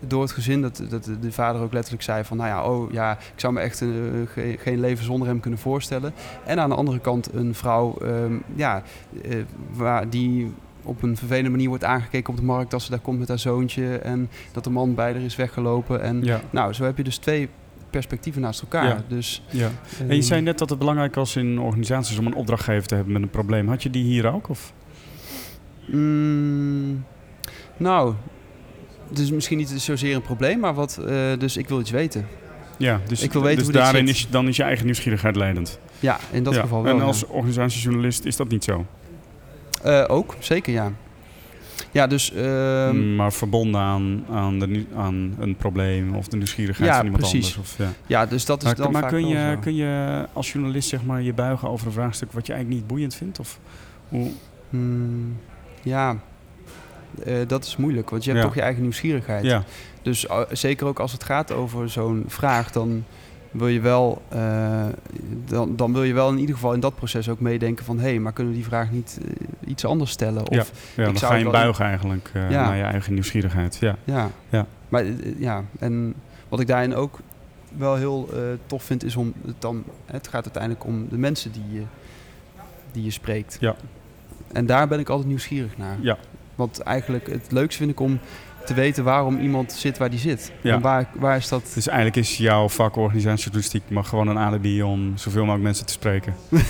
[0.08, 0.62] door het gezin.
[0.62, 3.60] Dat, dat de vader ook letterlijk zei van, nou ja, oh ja, ik zou me
[3.60, 3.88] echt eh,
[4.26, 6.14] ge- geen leven zonder hem kunnen voorstellen.
[6.46, 8.84] En aan de andere kant een vrouw, ehm, ja,
[9.24, 9.36] eh,
[9.74, 13.20] waar die op een vervelende manier wordt aangekeken op de markt als ze daar komt
[13.20, 16.02] met haar zoontje en dat de man bij haar is weggelopen.
[16.02, 16.42] En Ja.
[16.50, 17.50] nou, zo heb je dus twee
[17.96, 18.88] perspectieven naast elkaar.
[18.88, 19.04] Ja.
[19.08, 19.72] Dus, ja.
[20.00, 22.96] En je ehm, zei net dat het belangrijk was in organisaties om een opdrachtgever te
[22.96, 23.68] hebben met een probleem.
[23.68, 24.50] Had je die hier ook?
[24.50, 24.74] Of?
[25.86, 27.06] Mm,
[27.78, 28.14] nou,
[29.10, 32.28] het is misschien niet zozeer een probleem, maar wat, eh, dus ik wil iets weten.
[32.78, 35.80] Ja, dus, Ik wil weten dus hoe daarin is, dan is je eigen nieuwsgierigheid leidend.
[36.00, 36.96] Ja, in dat Ja, geval wel.
[36.96, 38.86] En als organisatiejournalist is dat niet zo.
[39.84, 40.92] Eh, ook, zeker ja.
[41.92, 42.32] Ja, dus...
[42.34, 47.06] ehm, maar verbonden aan, aan, de, nu- aan een probleem of de nieuwsgierigheid Ja, van
[47.06, 47.56] iemand precies.
[47.56, 47.72] anders.
[47.72, 47.92] Of, ja.
[48.08, 49.60] ja, dus dat is Maar, dan maar vaak kun, wel je, zo.
[49.62, 52.90] kun je als journalist zeg maar, je buigen over een vraagstuk wat je eigenlijk niet
[52.92, 53.40] boeiend vindt?
[53.40, 53.60] Of
[54.10, 54.32] hoe?
[54.70, 55.38] Hmm,
[55.84, 56.18] ja,
[57.24, 58.48] eh, dat is moeilijk, want je hebt Ja.
[58.48, 59.44] toch je eigen nieuwsgierigheid.
[59.46, 59.64] Ja,
[60.02, 63.04] Dus uh, zeker ook als het gaat over zo'n vraag, dan
[63.58, 64.86] wil je wel, eh,
[65.46, 68.10] dan, dan wil je wel in ieder geval in dat proces ook meedenken van, hé,
[68.10, 70.50] hey, maar kunnen we die vraag niet eh, iets anders stellen?
[70.50, 72.66] Of, ja dan zou ga je buigen eigenlijk eh, Ja.
[72.66, 73.78] naar je eigen nieuwsgierigheid.
[73.80, 73.96] Ja.
[74.04, 74.30] Ja.
[74.50, 74.66] Ja.
[74.90, 75.04] Maar
[75.38, 76.14] ja, en
[76.50, 77.20] wat ik daarin ook
[77.78, 78.30] wel heel
[78.66, 81.82] tof vind, is om het dan, het gaat uiteindelijk om de mensen die je,
[82.92, 83.58] die je spreekt.
[83.60, 83.76] Ja.
[84.52, 85.98] En daar ben ik altijd nieuwsgierig naar.
[86.02, 86.18] Ja.
[86.56, 88.20] Want eigenlijk het leukste vind ik om
[88.66, 90.52] te weten waarom iemand zit waar die zit.
[90.62, 90.74] Ja.
[90.74, 91.72] En waar, waar is dat?
[91.74, 95.94] Dus eigenlijk is jouw vak organisatiejournalistiek maar gewoon een alibi om zoveel mogelijk mensen te
[95.94, 96.36] spreken.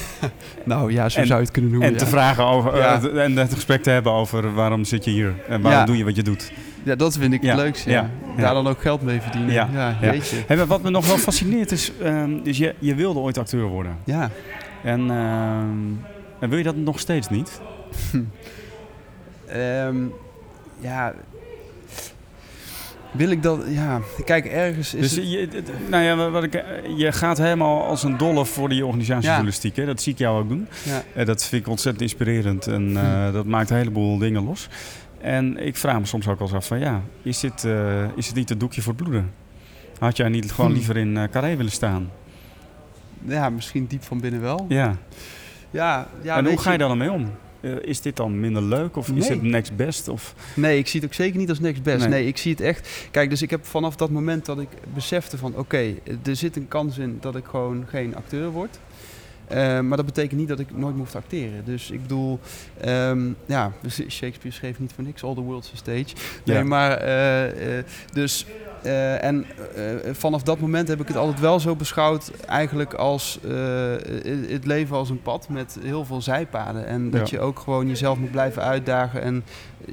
[0.63, 1.89] Nou ja, zo En- zou je het kunnen noemen.
[1.89, 1.99] en ja.
[1.99, 3.01] te vragen over, Ja.
[3.01, 6.03] eh, en het gesprek te hebben over waarom zit je hier en waarom doe je
[6.03, 6.51] wat je doet.
[6.83, 8.03] Ja, dat vind ik het leukste.
[8.37, 9.53] Daar dan ook geld mee verdienen.
[9.53, 9.67] Ja.
[9.99, 13.63] Hey, maar wat me nog wel fascineert is, ehm, dus je, je wilde ooit acteur
[13.65, 13.97] worden.
[14.03, 14.29] Ja.
[14.83, 15.77] En, ehm,
[16.39, 17.61] en wil je dat nog steeds niet?
[19.47, 19.95] Ehm,
[20.79, 21.13] ja.
[23.17, 23.63] Wil ik dat...
[23.67, 25.31] Ja, kijk, ergens is Dus het...
[25.31, 26.63] je, het- nou ja, wat ik, eh,
[26.97, 29.75] je gaat helemaal als een dolle voor die organisatiejournalistiek.
[29.75, 29.85] Hè?
[29.85, 30.67] Dat zie ik jou ook doen.
[30.83, 31.03] Ja.
[31.15, 32.97] Eh, dat vind ik ontzettend inspirerend en Hm.
[32.97, 34.67] eh, dat maakt een heleboel dingen los.
[35.21, 37.63] En ik vraag me soms ook wel eens af van ja, is dit,
[38.15, 39.31] is het niet een doekje voor het bloeden?
[39.99, 40.77] Had jij niet gewoon Hm.
[40.77, 42.09] liever in Carré willen staan?
[43.27, 44.65] Ja, misschien diep van binnen wel.
[44.69, 44.95] Ja.
[45.71, 47.31] Ja, ja en hoe ga je daar dan mee om?
[47.65, 50.07] Eh, is dit dan minder leuk of is het next best?
[50.07, 51.99] Of, Nee, ik zie het ook zeker niet als next best.
[51.99, 52.09] Nee.
[52.09, 52.27] Nee.
[52.27, 53.07] ik zie het echt...
[53.11, 55.55] Kijk, dus ik heb vanaf dat moment dat ik besefte van...
[55.57, 55.93] Oké,
[56.25, 58.79] er zit een kans in dat ik gewoon geen acteur word.
[59.47, 61.65] Eh, maar dat betekent niet dat ik nooit moet acteren.
[61.65, 62.39] Dus ik bedoel...
[62.81, 63.71] ehm, ja,
[64.09, 66.05] Shakespeare schreef niet voor niks All the World's a Stage.
[66.45, 66.63] Nee, Ja.
[66.63, 66.91] maar...
[66.91, 68.45] eh, dus...
[68.85, 69.45] eh, en
[69.75, 72.31] eh, vanaf dat moment heb ik het altijd wel zo beschouwd...
[72.47, 73.51] eigenlijk als eh,
[74.49, 76.85] het leven als een pad met heel veel zijpaden.
[76.85, 77.37] En dat Ja.
[77.37, 79.21] je ook gewoon jezelf moet blijven uitdagen...
[79.21, 79.43] en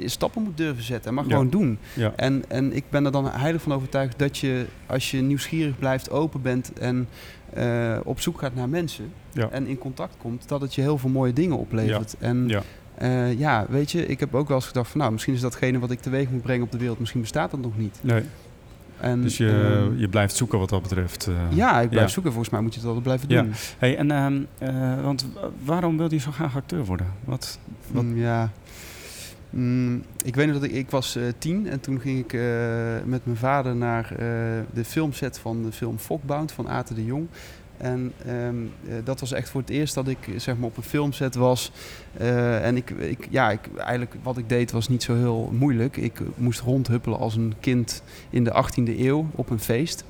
[0.04, 1.30] stappen moet durven zetten en maar Ja.
[1.30, 1.78] gewoon doen.
[1.94, 2.12] ja.
[2.16, 6.10] En, en ik ben er dan heilig van overtuigd dat je, als je nieuwsgierig blijft,
[6.10, 7.08] open bent en
[8.04, 9.12] op zoek gaat naar mensen
[9.50, 12.14] en in contact komt, dat het je heel veel mooie dingen oplevert.
[12.18, 12.50] En
[13.36, 15.90] ja, weet je, ik heb ook wel eens gedacht van nou, misschien is datgene wat
[15.90, 17.98] ik teweeg moet brengen op de wereld, misschien bestaat dat nog niet.
[18.02, 18.22] Nee.
[19.02, 19.48] En, Dus je,
[19.86, 21.26] ehm, je blijft zoeken wat dat betreft.
[21.26, 21.34] eh.
[21.56, 22.12] ja, ik blijf ja.
[22.12, 22.32] zoeken.
[22.32, 23.42] Volgens mij moet je het altijd blijven Ja.
[23.42, 23.52] doen.
[23.78, 27.06] Hey, en, ehm, eh, want wa- waarom wilde je zo graag acteur worden?
[27.24, 27.58] Wat,
[27.90, 28.50] wat, Mm, ja.
[29.50, 32.32] Mm, ik weet nog dat ik, ik was eh, tien en toen ging ik
[33.04, 34.08] met mijn vader naar
[34.72, 37.26] de filmset van de film Fokbound van Aten de Jong.
[37.82, 38.56] En ehm,
[38.88, 41.72] eh, dat was echt voor het eerst dat ik zeg maar, op een filmset was.
[42.16, 45.96] Eh, en ik, ik, ja, ik, eigenlijk wat ik deed was niet zo heel moeilijk.
[45.96, 50.04] Ik eh, moest rondhuppelen als een kind in de 18e eeuw op een feest.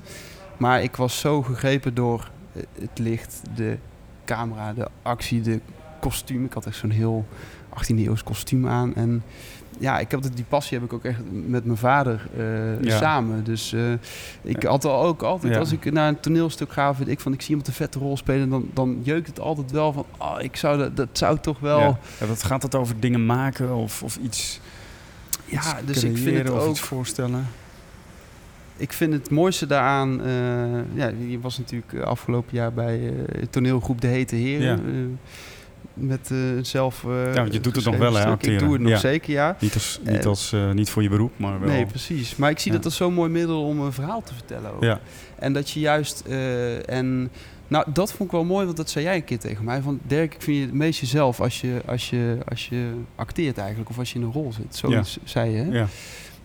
[0.57, 2.31] Maar ik was zo gegrepen door
[2.79, 3.77] het licht, de
[4.25, 5.59] camera, de actie, de
[5.99, 6.45] kostuum.
[6.45, 7.25] Ik had echt zo'n heel
[7.69, 8.95] 18e eeuws kostuum aan.
[8.95, 9.23] En
[9.83, 12.97] ja, ik heb dat, die passie heb ik ook echt met mijn vader eh, Ja.
[12.97, 13.43] samen.
[13.43, 13.91] Dus eh,
[14.41, 14.69] ik Ja.
[14.69, 15.59] had al ook altijd, Ja.
[15.59, 18.17] als ik naar een toneelstuk ga, vind ik van ik zie iemand een vette rol
[18.17, 21.59] spelen, dan, dan jeukt het altijd wel van, oh, ik zou dat, dat zou toch
[21.59, 21.79] wel.
[21.79, 21.85] ja.
[21.85, 24.59] Ja, Ja, wat gaat het over dingen maken of, of iets,
[25.47, 26.69] iets dus ik vind het ook.
[26.69, 27.47] iets voorstellen?
[28.77, 30.25] Ik vind het mooiste daaraan, eh,
[30.93, 34.65] ja, je was natuurlijk afgelopen jaar bij eh, toneelgroep De Hete Heren.
[34.67, 35.17] Ja.
[35.93, 37.03] Met eh, zelf.
[37.03, 38.53] eh, Ja, want je doet het nog wel, hè, acteren.
[38.55, 38.97] Ik doe het nog Ja.
[38.97, 39.55] zeker, ja.
[39.59, 41.69] Niet, als, niet, als, eh, niet voor je beroep, maar wel.
[41.69, 42.35] Nee, precies.
[42.35, 42.77] Maar ik zie Ja.
[42.77, 44.73] dat als zo'n mooi middel om een verhaal te vertellen.
[44.73, 44.83] Ook.
[44.83, 44.99] Ja.
[45.35, 46.23] En dat je juist.
[46.85, 47.31] en
[47.67, 49.81] nou, dat vond ik wel mooi, want dat zei jij een keer tegen mij.
[49.81, 53.57] Van Dirk, ik vind je het meest jezelf als je, als je, als je acteert
[53.57, 53.89] eigenlijk.
[53.89, 54.75] Of als je in een rol zit.
[54.75, 55.57] Zoiets zei je.
[55.57, 55.71] Hè?
[55.77, 55.87] ja.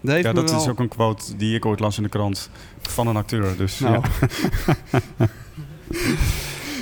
[0.00, 2.50] Dat, ja, dat wel- is ook een quote die ik ooit las in de krant
[2.80, 3.56] van een acteur.
[3.56, 4.28] Dus, Nou, ja.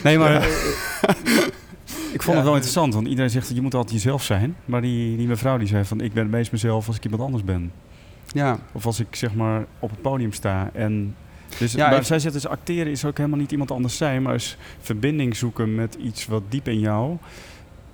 [0.02, 0.46] Nee, maar Ja.
[2.12, 4.56] Ik vond het wel interessant, want iedereen zegt dat je moet altijd jezelf zijn.
[4.64, 7.22] Maar die, die mevrouw die zei van ik ben het meest mezelf als ik iemand
[7.22, 7.72] anders ben.
[8.26, 10.70] ja, Of als ik zeg maar op het podium sta.
[10.72, 11.14] En
[11.58, 14.22] dus, Ja, maar ik- zij zegt dus acteren is ook helemaal niet iemand anders zijn,
[14.22, 17.16] maar is verbinding zoeken met iets wat diep in jou.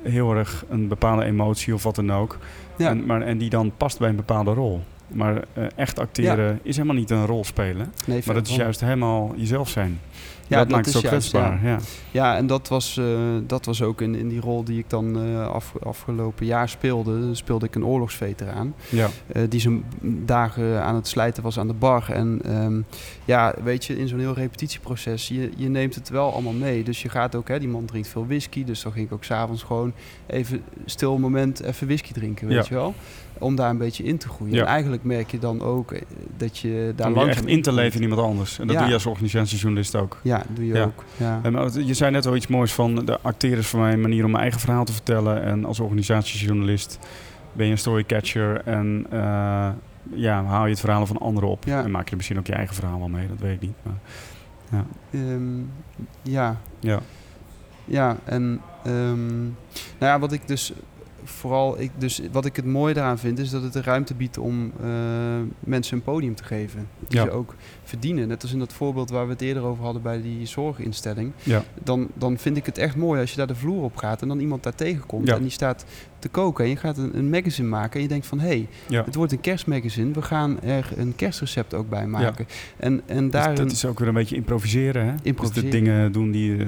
[0.03, 2.39] Heel erg een bepaalde emotie of wat dan ook.
[2.77, 2.89] ja.
[2.89, 4.83] En, maar, en die dan past bij een bepaalde rol.
[5.09, 7.93] Maar eh, echt acteren is helemaal niet een rol spelen.
[8.07, 10.01] nee, Maar dat is juist helemaal jezelf zijn.
[10.53, 11.65] Ja, dat, dat maakt het kwetsbaar.
[11.65, 11.79] Ja.
[12.11, 13.05] Ja, en dat was, eh,
[13.47, 17.35] dat was ook in, in die rol die ik dan eh, af, afgelopen jaar speelde.
[17.35, 18.75] Speelde ik een oorlogsveteraan.
[18.89, 19.09] Ja.
[19.33, 19.85] eh, die zijn
[20.25, 22.11] dagen aan het slijten was aan de bar.
[22.13, 22.81] En ehm,
[23.25, 26.85] ja, weet je, in zo'n heel repetitieproces, je, je neemt het wel allemaal mee.
[26.85, 28.65] Dus je gaat ook, hè, die man drinkt veel whisky.
[28.65, 29.93] Dus dan ging ik ook s'avonds gewoon
[30.27, 32.65] even stil moment even whisky drinken, weet Ja.
[32.69, 32.95] je wel.
[33.43, 34.55] Om daar een beetje in te groeien.
[34.55, 34.61] Ja.
[34.61, 36.03] En eigenlijk merk je dan ook eh,
[36.37, 38.59] dat je daar langzaam echt in te leven in iemand anders.
[38.59, 38.81] En dat Ja.
[38.81, 40.19] doe je als organisatiejournalist ook.
[40.23, 40.85] Ja, doe je Ja.
[40.85, 41.05] ook.
[41.43, 44.01] En, maar je zei net wel iets moois van de acteren is voor mij een
[44.01, 45.43] manier om mijn eigen verhaal te vertellen.
[45.43, 46.99] En als organisatiejournalist
[47.53, 49.69] ben je een storycatcher en eh,
[50.15, 51.65] ja, haal je het verhalen van anderen op.
[51.65, 51.85] Ja.
[51.85, 53.75] En maak je er misschien ook je eigen verhaal wel mee, dat weet ik niet.
[53.83, 53.95] Maar,
[54.71, 54.85] ja.
[55.11, 55.59] Ehm,
[56.23, 57.01] ja, Ja.
[57.85, 59.53] Ja, en ehm, nou
[59.99, 60.73] ja, wat ik dus
[61.25, 64.39] vooral, ik, dus wat ik het mooie daaraan vind, is dat het de ruimte biedt
[64.39, 64.89] om eh,
[65.61, 66.89] mensen een podium te geven.
[67.09, 67.25] Die Ja.
[67.25, 67.55] ze ook
[67.85, 68.29] verdienen.
[68.29, 71.33] Net als in dat voorbeeld waar we het eerder over hadden bij die zorginstelling.
[71.43, 71.63] Ja.
[71.83, 74.29] Dan, dan vind ik het echt mooi als je daar de vloer op gaat en
[74.29, 75.35] dan iemand daar tegenkomt Ja.
[75.37, 75.85] en die staat
[76.19, 76.65] te koken.
[76.65, 79.05] En je gaat een, een magazine maken en je denkt van hé, hey, Ja.
[79.05, 80.13] het wordt een kerstmagazine.
[80.13, 82.47] We gaan er een kerstrecept ook bij maken.
[82.77, 85.05] En, en daar Dus dat is ook weer een beetje improviseren.
[85.07, 85.13] Hè?
[85.13, 85.71] Dus Improviseren.
[85.71, 86.67] de dingen doen die, eh,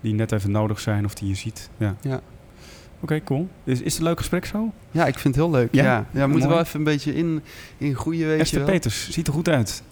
[0.00, 1.70] die net even nodig zijn of die je ziet.
[1.76, 1.96] Ja.
[3.00, 3.48] Oké, cool.
[3.64, 4.72] Is, is het een leuk gesprek zo?
[4.90, 5.74] Ja, ik vind het heel leuk.
[5.74, 5.84] Ja?
[5.84, 6.24] Ja, ja.
[6.24, 7.42] we moeten wel even een beetje in,
[7.78, 8.68] in groeien, weet je Esther wel.
[8.68, 9.82] Peters, ziet er goed uit.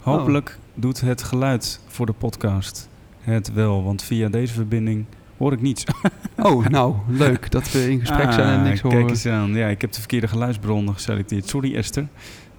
[0.00, 2.88] Hopelijk doet het geluid voor de podcast
[3.20, 5.04] het wel, want via deze verbinding
[5.36, 5.84] hoor ik niets.
[6.36, 8.98] Oh, nou, leuk dat we in gesprek zijn en niks Ah, horen.
[8.98, 9.54] Kijk eens aan.
[9.54, 11.48] Ja, ik heb de verkeerde geluidsbron geselecteerd.
[11.48, 12.06] Sorry Esther.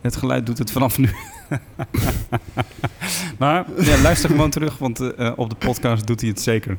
[0.02, 1.10] Het geluid doet het vanaf nu.
[3.40, 6.78] maar ja, luister gewoon terug, want eh, op de podcast doet hij het zeker.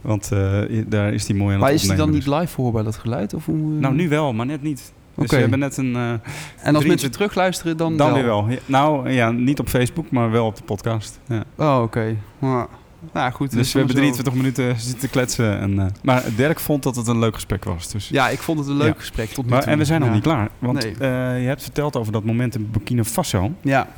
[0.00, 2.84] Want eh, daar is hij mooi aan maar het is die dan niet live hoorbaar,
[2.84, 3.34] dat geluid?
[3.34, 3.74] Of hoe, dus.
[3.74, 3.80] eh?
[3.80, 4.92] Nou, nu wel, maar net niet.
[5.14, 5.34] Dus Oké.
[5.34, 6.20] we hebben net een...
[6.62, 8.48] En als mensen terugluisteren, dan, dan weer wel.
[8.48, 11.20] Ja, nou ja, niet op Facebook, maar wel op de podcast.
[11.28, 11.44] Ja.
[11.56, 12.16] Oh, oké.
[12.38, 12.66] Maar,
[13.12, 13.50] nou goed.
[13.52, 14.02] Dus we hebben zo.
[14.02, 15.58] 23 minuten zitten kletsen.
[15.60, 17.90] En, maar Dirk vond dat het een leuk gesprek was.
[17.90, 18.08] Dus.
[18.08, 18.98] Ja, ik vond het een leuk Ja.
[19.00, 19.70] gesprek tot nu maar, toe.
[19.72, 20.14] en we zijn nog Ja.
[20.14, 20.48] niet klaar.
[20.58, 20.94] Want Nee.
[21.40, 23.50] je hebt verteld over dat moment in Burkina Faso.
[23.60, 23.88] Ja,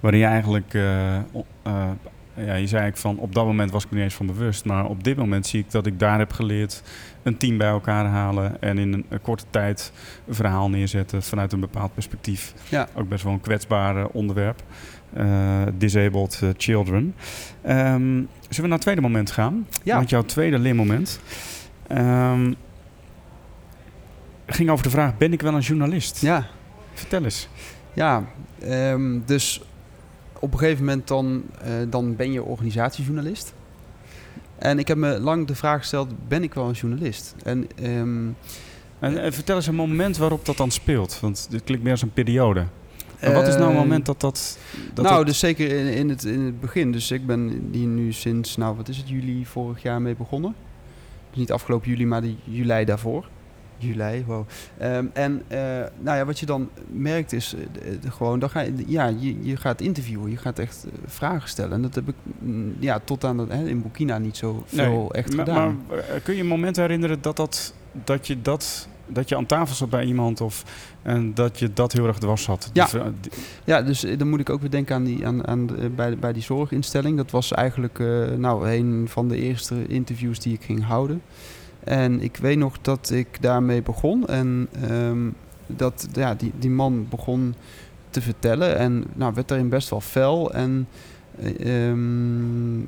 [0.00, 0.74] Waarin je eigenlijk...
[0.74, 1.90] eh, eh,
[2.36, 4.64] ja, je zei eigenlijk van op dat moment was ik er niet eens van bewust.
[4.64, 6.82] Maar op dit moment zie ik dat ik daar heb geleerd
[7.22, 8.62] een team bij elkaar halen.
[8.62, 9.92] En in een, een korte tijd
[10.26, 12.54] een verhaal neerzetten vanuit een bepaald perspectief.
[12.68, 12.88] Ja.
[12.94, 14.62] Ook best wel een kwetsbaar eh, onderwerp.
[15.74, 17.14] Disabled children.
[17.62, 19.66] Ehm, zullen we naar het tweede moment gaan?
[19.82, 19.96] Ja.
[19.96, 21.20] Want jouw tweede leermoment
[21.86, 22.52] ehm,
[24.46, 26.20] ging over de vraag: ben ik wel een journalist?
[26.20, 26.46] ja.
[26.94, 27.48] Vertel eens.
[27.94, 28.24] Ja,
[28.60, 29.60] ehm, dus
[30.38, 33.54] op een gegeven moment dan, eh, dan ben je organisatiejournalist.
[34.58, 37.34] En ik heb me lang de vraag gesteld, ben ik wel een journalist?
[37.42, 38.26] En ehm,
[38.98, 41.20] En, eh, vertel eens een moment waarop dat dan speelt.
[41.20, 42.64] Want dit klinkt meer als een periode.
[43.20, 44.58] Maar wat is nou een eh, moment dat dat...
[44.94, 46.92] dat nou, dat- dus zeker in, in, het, in het begin.
[46.92, 50.54] Dus ik ben hier nu sinds, nou wat is het, juli vorig jaar mee begonnen.
[51.30, 53.28] Dus niet afgelopen juli, maar de juli daarvoor.
[53.86, 54.46] Juli, wow.
[54.78, 55.58] Ehm, en eh,
[56.00, 59.56] nou ja, wat je dan merkt is eh, gewoon, dan ga je, ja, je, je
[59.56, 61.72] gaat interviewen, je gaat echt eh, vragen stellen.
[61.72, 64.98] En dat heb ik mm, ja, tot aan dat, hè, in Burkina niet zo veel
[64.98, 65.82] Nee, echt maar, gedaan.
[65.88, 69.74] Maar kun je een moment herinneren dat, dat, dat, je dat, dat je aan tafel
[69.74, 70.64] zat bij iemand of,
[71.02, 72.70] en dat je dat heel erg dwars had?
[72.72, 72.88] Ja.
[73.64, 76.32] Ja, dus dan moet ik ook weer denken aan die, aan, aan de- bij, bij
[76.32, 77.16] die zorginstelling.
[77.16, 77.98] Dat was eigenlijk
[78.36, 81.22] nou, een van de eerste interviews die ik ging houden.
[81.84, 84.26] En ik weet nog dat ik daarmee begon.
[84.26, 85.28] En ehm,
[85.66, 87.54] dat ja, die, die man begon
[88.10, 88.76] te vertellen.
[88.76, 90.52] En nou, werd daarin best wel fel.
[90.52, 90.86] En
[91.38, 92.80] eh, ehm,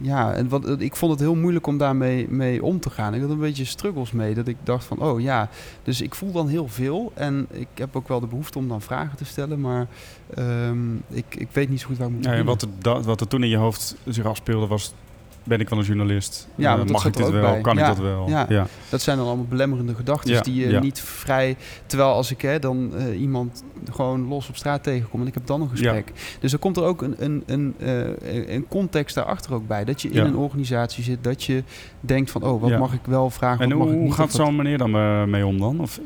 [0.00, 3.14] ja, en wat, ik vond het heel moeilijk om daarmee mee om te gaan.
[3.14, 4.34] Ik had een beetje struggles mee.
[4.34, 5.48] Dat ik dacht van, oh ja,
[5.82, 7.12] dus ik voel dan heel veel.
[7.14, 9.60] En ik heb ook wel de behoefte om dan vragen te stellen.
[9.60, 9.86] Maar
[10.34, 13.28] ehm, ik, ik weet niet zo goed waar ik moet Ja, wat, er, wat er
[13.28, 14.94] toen in je hoofd zich afspeelde was...
[15.44, 16.48] Ben ik wel een journalist?
[16.54, 17.40] Ja, Eh, dat mag ik dit wel?
[17.40, 17.60] bij.
[17.60, 18.28] Kan Ja, ik dat wel?
[18.28, 18.46] ja.
[18.48, 18.66] ja.
[18.88, 21.56] Dat zijn dan allemaal belemmerende gedachten die je niet vrij...
[21.86, 25.46] Terwijl als ik hè, dan eh, iemand gewoon los op straat tegenkom en ik heb
[25.46, 26.12] dan een gesprek.
[26.40, 29.84] Dus er komt er ook een, een, een, eh, een context daarachter ook bij.
[29.84, 31.62] Dat je in een organisatie zit, dat je
[32.00, 32.42] denkt van...
[32.42, 34.14] oh, wat mag ik wel vragen, En wat mag ik hoe niet?
[34.14, 35.80] gaat zo'n meneer dan mee om dan?
[35.80, 36.00] Of,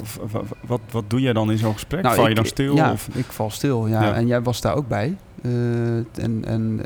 [0.00, 2.02] of wa- wa- wat, wat doe jij dan in zo'n gesprek?
[2.02, 2.74] Nou, Val je dan stil?
[2.74, 3.08] Ja, Of?
[3.12, 3.86] ik val stil.
[3.86, 4.02] Ja.
[4.02, 4.14] Ja.
[4.14, 5.16] En jij was daar ook bij.
[5.42, 6.80] En en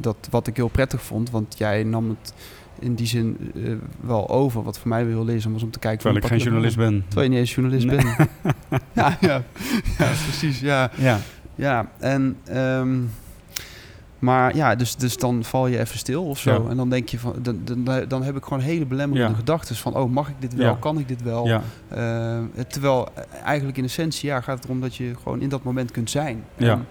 [0.00, 2.34] dat wat ik heel prettig vond, want jij nam het
[2.78, 3.62] in die zin eh,
[4.00, 4.62] wel over.
[4.62, 6.00] Wat voor mij heel lezen was om te kijken...
[6.00, 7.04] Terwijl ik geen journalist ben.
[7.08, 7.96] Terwijl je niet eens journalist Nee.
[7.96, 8.16] bent.
[8.92, 9.42] ja, ja.
[9.98, 10.60] ja, precies.
[10.60, 11.18] Ja, Ja.
[11.54, 11.90] ja.
[11.98, 12.36] en...
[12.44, 12.98] ehm,
[14.18, 16.62] maar ja, dus, dus dan val je even stil of zo.
[16.64, 16.70] Ja.
[16.70, 17.34] En dan denk je van...
[17.42, 19.38] Dan, dan, dan heb ik gewoon hele belemmerende Ja.
[19.38, 19.96] gedachten van...
[19.96, 20.66] Oh, mag ik dit wel?
[20.70, 20.76] Ja.
[20.80, 21.48] Kan ik dit wel?
[21.88, 25.62] Eh, terwijl eh, eigenlijk in essentie ja, gaat het erom dat je gewoon in dat
[25.62, 26.44] moment kunt zijn.
[26.56, 26.86] En,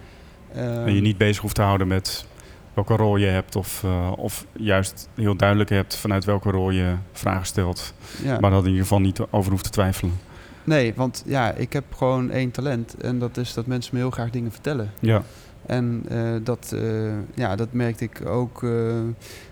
[0.54, 2.26] ehm, En je niet bezig hoeft te houden met
[2.74, 3.56] welke rol je hebt.
[3.56, 7.94] Of, eh, of juist heel duidelijk hebt vanuit welke rol je vragen stelt.
[8.22, 8.38] ja.
[8.40, 10.12] Maar dat in ieder geval niet over hoeft te twijfelen.
[10.64, 12.96] Nee, want ja, ik heb gewoon één talent.
[12.96, 14.90] En dat is dat mensen me heel graag dingen vertellen.
[15.00, 15.22] Ja.
[15.66, 18.66] En eh, dat, eh, ja, dat merkte ik ook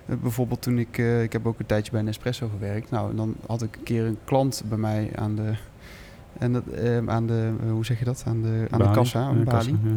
[0.06, 0.98] bijvoorbeeld toen ik...
[0.98, 2.90] ik heb ook een tijdje bij Nespresso gewerkt.
[2.90, 5.52] Nou, dan had ik een keer een klant bij mij aan de...
[6.38, 6.62] En dat,
[7.06, 8.24] aan de, hoe zeg je dat?
[8.26, 9.76] Aan de, aan de kassa, aan de balie.
[9.82, 9.90] ja.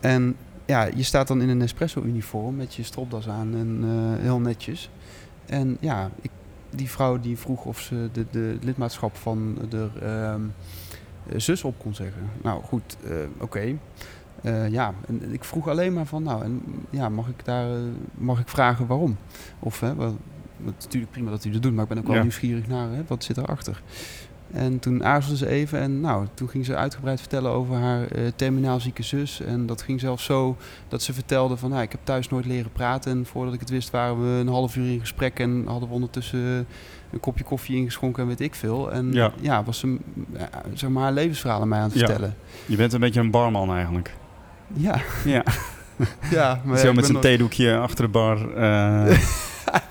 [0.00, 0.36] En
[0.66, 4.90] ja, je staat dan in een Nespresso-uniform met je stropdas aan en eh, heel netjes.
[5.46, 6.30] En ja, ik,
[6.70, 10.40] die vrouw die vroeg of ze de, de lidmaatschap van de ehm,
[11.28, 12.22] eh, zus op kon zeggen.
[12.42, 13.74] Nou goed, eh, oké.
[14.70, 17.68] Ja, en ik vroeg alleen maar van, nou, en, ja, mag ik daar,
[18.14, 19.16] mag ik vragen waarom?
[19.58, 20.16] Of, hè, wel,
[20.64, 22.22] het is natuurlijk prima dat u dat doet, maar ik ben ook wel Ja.
[22.22, 23.82] nieuwsgierig naar, hè, wat zit erachter?
[24.52, 28.22] En toen aarzelde ze even en nou, toen ging ze uitgebreid vertellen over haar eh
[28.36, 29.40] terminaal zieke zus.
[29.40, 30.56] En dat ging zelfs zo
[30.88, 33.12] dat ze vertelde van, nou, ik heb thuis nooit leren praten.
[33.12, 35.94] En voordat ik het wist waren we een half uur in gesprek en hadden we
[35.94, 36.66] ondertussen
[37.12, 38.92] een kopje koffie ingeschonken en weet ik veel.
[38.92, 39.32] En Ja.
[39.40, 39.96] ja, was ze
[40.36, 40.42] eh,
[40.74, 42.06] zeg maar haar levensverhaal aan mij aan het Ja.
[42.06, 42.34] vertellen.
[42.66, 44.14] Je bent een beetje een barman eigenlijk.
[44.72, 45.42] Ja, Ja.
[46.30, 46.60] ja.
[46.64, 48.54] Maar Zo met zijn nog- theedoekje achter de bar.
[48.54, 49.18] eh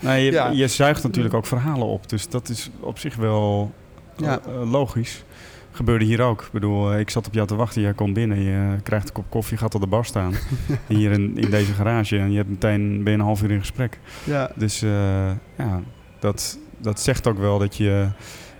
[0.00, 0.18] nou,
[0.54, 2.08] je zuigt natuurlijk ook verhalen op.
[2.08, 3.72] Dus dat is op zich wel
[4.16, 4.40] Ja.
[4.46, 5.24] eh, logisch.
[5.70, 6.42] Gebeurde hier ook.
[6.42, 7.82] Ik bedoel, eh, ik zat op jou te wachten.
[7.82, 10.32] Jij komt binnen, je krijgt een kop koffie, gaat op de bar staan.
[10.88, 12.18] hier in, in deze garage.
[12.18, 13.98] En je hebt meteen, ben je een half uur in gesprek.
[14.24, 15.80] Ja, Dus eh, ja,
[16.18, 18.06] dat, dat zegt ook wel dat je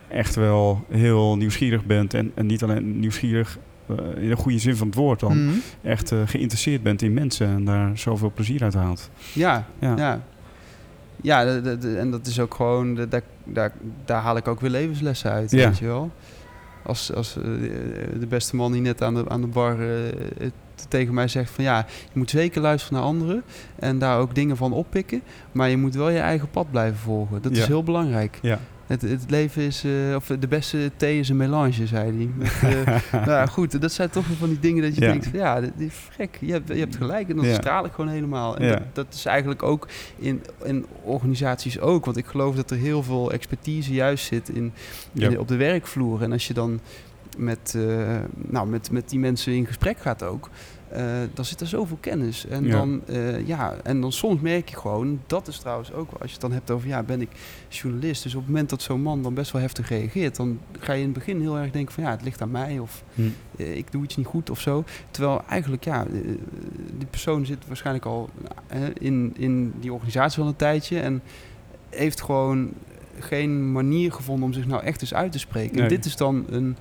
[0.08, 2.14] echt wel heel nieuwsgierig bent.
[2.14, 3.58] En, en niet alleen nieuwsgierig
[4.16, 5.44] in de goede zin van het woord dan.
[5.44, 5.54] Mhm.
[5.82, 9.10] Echt geïnteresseerd bent in mensen en daar zoveel plezier uit haalt.
[9.32, 9.96] ja, Ja.
[9.96, 10.20] ja.
[11.22, 11.44] ja.
[11.44, 13.72] de- de- de- en dat is ook gewoon, de- daar, daar,
[14.04, 15.68] daar haal ik ook weer levenslessen uit, Ja.
[15.68, 16.10] weet je wel.
[16.82, 17.42] als, als eh,
[18.20, 20.50] de beste man die net aan de, aan de bar eh,
[20.88, 23.42] tegen mij zegt van ja, je moet zeker luisteren naar anderen
[23.78, 27.42] en daar ook dingen van oppikken, maar je moet wel je eigen pad blijven volgen.
[27.42, 27.60] Dat Ja.
[27.62, 28.38] is heel belangrijk.
[28.42, 28.58] Ja.
[28.86, 32.50] Het, het leven is, eh, of de beste thee is een melange, zei hij.
[32.70, 32.86] Eh,
[33.26, 35.06] nou ja, goed, dat zijn toch weer van die dingen dat je Ja.
[35.06, 37.54] denkt ja, dit is frek, je hebt, je hebt gelijk en dan Ja.
[37.54, 38.56] straal ik gewoon helemaal.
[38.56, 42.76] En dat, dat is eigenlijk ook in, in organisaties ook, want ik geloof dat er
[42.76, 44.72] heel veel expertise juist zit in,
[45.12, 46.22] in- op de werkvloer.
[46.22, 46.80] En als je dan
[47.36, 47.82] met, eh,
[48.34, 50.50] nou, met, met die mensen in gesprek gaat ook,
[50.88, 52.46] eh, dan zit er zoveel kennis.
[52.46, 52.70] En, Ja.
[52.70, 56.26] dan, eh, ja, en dan soms merk je gewoon, dat is trouwens ook wel, als
[56.26, 57.28] je het dan hebt over, ja, ben ik
[57.68, 58.22] journalist.
[58.22, 60.98] Dus op het moment dat zo'n man dan best wel heftig reageert, dan ga je
[61.00, 63.22] in het begin heel erg denken van, ja, het ligt aan mij of Hm.
[63.56, 64.84] eh, ik doe iets niet goed of zo.
[65.10, 66.06] Terwijl eigenlijk, ja,
[66.96, 68.30] die persoon zit waarschijnlijk al
[68.98, 71.22] in, in die organisatie al een tijdje en
[71.90, 72.70] heeft gewoon
[73.18, 75.74] geen manier gevonden om zich nou echt eens uit te spreken.
[75.74, 75.82] Nee.
[75.82, 76.76] En dit is dan een,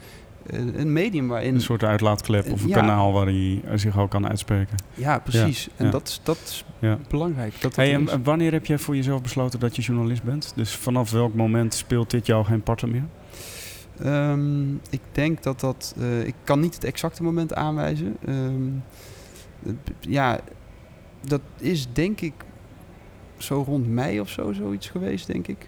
[0.52, 1.56] een medium waarin...
[1.56, 2.76] Een soort uitlaatklep of een Ja.
[2.76, 4.78] kanaal waar hij zich ook kan uitspreken.
[4.94, 5.68] Ja, precies.
[5.76, 5.92] En ja.
[5.92, 6.66] Dat, is, dat is
[7.10, 7.62] belangrijk.
[7.62, 10.54] Dat Hey, er en wanneer heb jij voor jezelf besloten dat je journalist bent?
[10.56, 13.04] Dus vanaf welk moment speelt dit jou geen parten meer?
[14.00, 15.96] Ehm, ik denk dat dat...
[16.00, 18.18] eh, ik kan niet het exacte moment aanwijzen.
[18.26, 18.70] Ehm,
[20.00, 20.40] ja,
[21.28, 22.34] dat is denk ik
[23.38, 25.68] zo rond mei of zo zoiets geweest, denk ik.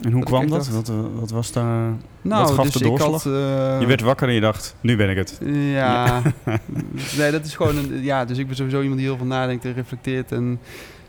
[0.00, 0.68] En hoe Dat kwam dat?
[0.68, 1.92] Wat, eh, wat was daar...
[2.22, 3.10] Nou, gaf dus de doorslag?
[3.10, 3.32] had...
[3.32, 5.40] eh, je werd wakker en je dacht, nu ben ik het.
[5.52, 6.22] Ja,
[7.18, 8.02] nee, dat is gewoon een.
[8.02, 10.32] Ja, dus ik ben sowieso iemand die heel veel nadenkt en reflecteert.
[10.32, 10.60] En,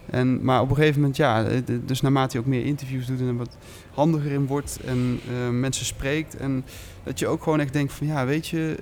[0.09, 3.19] en, maar op een gegeven moment, ja, eh, dus naarmate je ook meer interviews doet
[3.19, 3.57] en er wat
[3.93, 5.19] handiger in wordt en
[5.59, 6.37] mensen spreekt.
[6.37, 6.65] En
[7.03, 8.77] dat je ook gewoon echt denkt van, ja, weet je.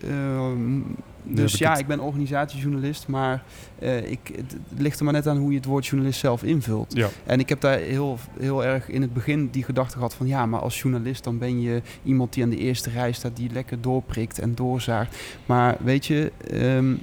[1.24, 1.80] Dus ja, het.
[1.80, 3.44] ik ben organisatiejournalist, maar
[3.80, 6.44] eh, ik, het het ligt er maar net aan hoe je het woord journalist zelf
[6.44, 6.94] invult.
[6.96, 7.10] Ja.
[7.24, 10.46] En ik heb daar heel, heel erg in het begin die gedachte gehad van ja,
[10.46, 13.82] maar als journalist dan ben je iemand die aan de eerste rij staat, die lekker
[13.82, 15.18] doorprikt en doorzaagt.
[15.46, 16.94] Maar weet je, ehm,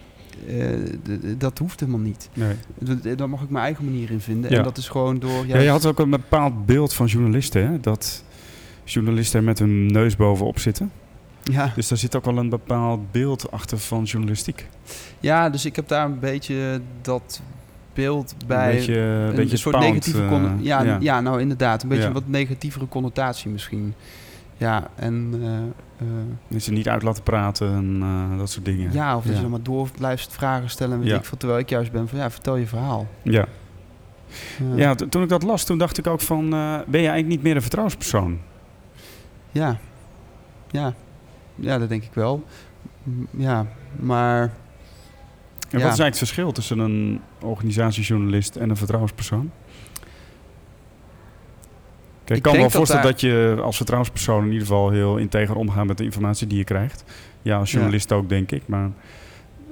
[0.46, 2.30] eh, dat hoeft helemaal niet.
[2.34, 3.16] Nee.
[3.16, 4.50] Daar mag ik mijn eigen manier in vinden.
[4.50, 4.56] Ja.
[4.56, 5.46] En dat is gewoon door.
[5.46, 7.80] Ja, je had ook een bepaald beeld van journalisten, hè?
[7.80, 8.24] Dat
[8.84, 10.90] journalisten met hun neus bovenop zitten.
[11.42, 14.68] Ja, Dus daar zit ook wel een bepaald beeld achter van journalistiek.
[15.20, 17.40] ja, dus ik heb daar een beetje dat
[17.94, 18.70] beeld bij.
[18.70, 20.96] een beetje, een een beetje soort spannend, negatieve eh, ja, ja.
[21.00, 21.20] ja.
[21.20, 22.08] nou inderdaad, een beetje Ja.
[22.08, 23.94] een wat negatievere connotatie misschien.
[24.56, 25.30] Ja, en
[26.48, 28.92] Dat ze niet uit laten praten en dat soort dingen.
[28.92, 29.36] ja, of dat Ja.
[29.36, 32.08] je dan maar door blijft vragen stellen en weet ik veel, terwijl ik juist ben
[32.08, 33.06] van ja, vertel je verhaal.
[33.22, 33.46] Ja,
[34.76, 34.94] Ja.
[34.94, 36.50] toen ik dat las, toen dacht ik ook van...
[36.50, 38.38] ben je eigenlijk niet meer een vertrouwenspersoon?
[39.50, 39.76] Ja.
[40.70, 40.94] Ja.
[41.60, 42.44] Ja, dat denk ik wel.
[43.30, 45.84] Ja, maar En Ja.
[45.84, 49.50] wat is eigenlijk het verschil tussen een organisatiejournalist en een vertrouwenspersoon?
[52.24, 54.90] Kijk, ik kan me wel dat voorstellen daar- dat je als vertrouwenspersoon in ieder geval
[54.90, 57.04] heel integer omgaat met de informatie die je krijgt.
[57.42, 57.76] Ja, als Ja.
[57.76, 58.62] journalist ook, denk ik.
[58.66, 58.90] Maar,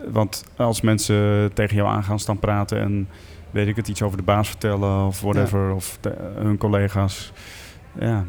[0.08, 3.08] want als mensen tegen jou aan gaan staan praten en
[3.50, 7.32] weet ik het, iets over de baas vertellen of whatever, of de- hun collega's.
[8.00, 8.24] Ja,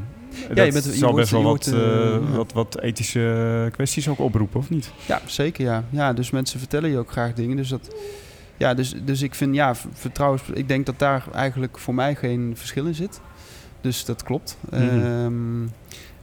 [0.48, 4.20] dat je bent- je zal best wel wat, eh, eh, wat, wat ethische kwesties ook
[4.20, 4.92] oproepen, of niet?
[5.06, 5.84] ja, zeker ja.
[5.90, 7.58] Ja, dus mensen vertellen je ook graag dingen.
[7.58, 7.96] Dus dat
[8.58, 10.42] ja, dus, dus ik vind ja, vertrouwens.
[10.54, 13.22] Ik denk dat daar eigenlijk voor mij geen verschil in zit.
[13.82, 14.58] Dus dat klopt.
[14.72, 15.64] Ehm,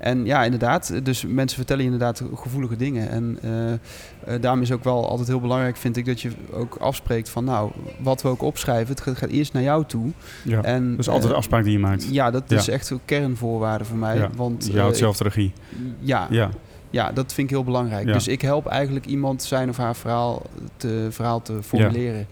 [0.06, 1.04] en ja, inderdaad.
[1.04, 3.08] Dus mensen vertellen je inderdaad gevoelige dingen.
[3.08, 6.76] En eh, eh, daarom is ook wel altijd heel belangrijk, vind ik, dat je ook
[6.76, 10.10] afspreekt van, nou, wat we ook opschrijven, het gaat, gaat eerst naar jou toe.
[10.42, 10.62] Ja.
[10.62, 12.08] En, dat is altijd de eh, afspraak die je maakt.
[12.10, 12.56] Ja, dat Ja.
[12.56, 14.16] is echt een kernvoorwaarde voor mij.
[14.16, 15.52] Ja, Want, je houdt ik- zelf de regie.
[16.00, 16.50] ja, Ja,
[16.90, 18.06] ja, dat vind ik heel belangrijk.
[18.06, 18.12] Ja.
[18.12, 20.42] Dus ik help eigenlijk iemand zijn of haar verhaal
[20.76, 22.26] te, verhaal te formuleren.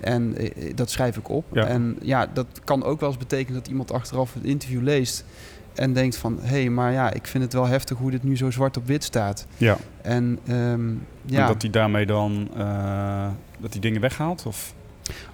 [0.00, 0.36] En
[0.74, 1.44] dat schrijf ik op.
[1.52, 1.66] Ja.
[1.66, 5.24] En ja, dat kan ook wel eens betekenen dat iemand achteraf het interview leest
[5.78, 8.36] en denkt van, hé, hey, maar ja, ik vind het wel heftig hoe dit nu
[8.36, 9.46] zo zwart op wit staat.
[9.56, 9.76] ja.
[10.02, 10.90] En ehm,
[11.24, 14.46] ja, En dat hij daarmee dan eh, dat die dingen weghaalt?
[14.46, 14.74] Of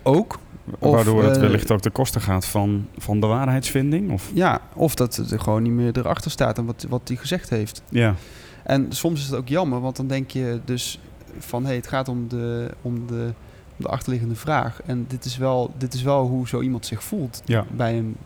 [0.02, 0.38] ook.
[0.78, 4.11] Of, waardoor het eh, wellicht ook ten koste gaat van, van de waarheidsvinding?
[4.11, 4.31] Of?
[4.35, 7.50] Ja, of dat het er gewoon niet meer erachter staat en wat, wat hij gezegd
[7.50, 7.83] heeft.
[7.88, 8.14] Ja,
[8.62, 11.00] En soms is het ook jammer, want dan denk je dus
[11.38, 13.33] van hé, hey, het gaat om de, om, de,
[13.76, 14.81] om de achterliggende vraag.
[14.87, 18.16] En dit is wel, dit is wel hoe zo iemand zich voelt ja, bij een,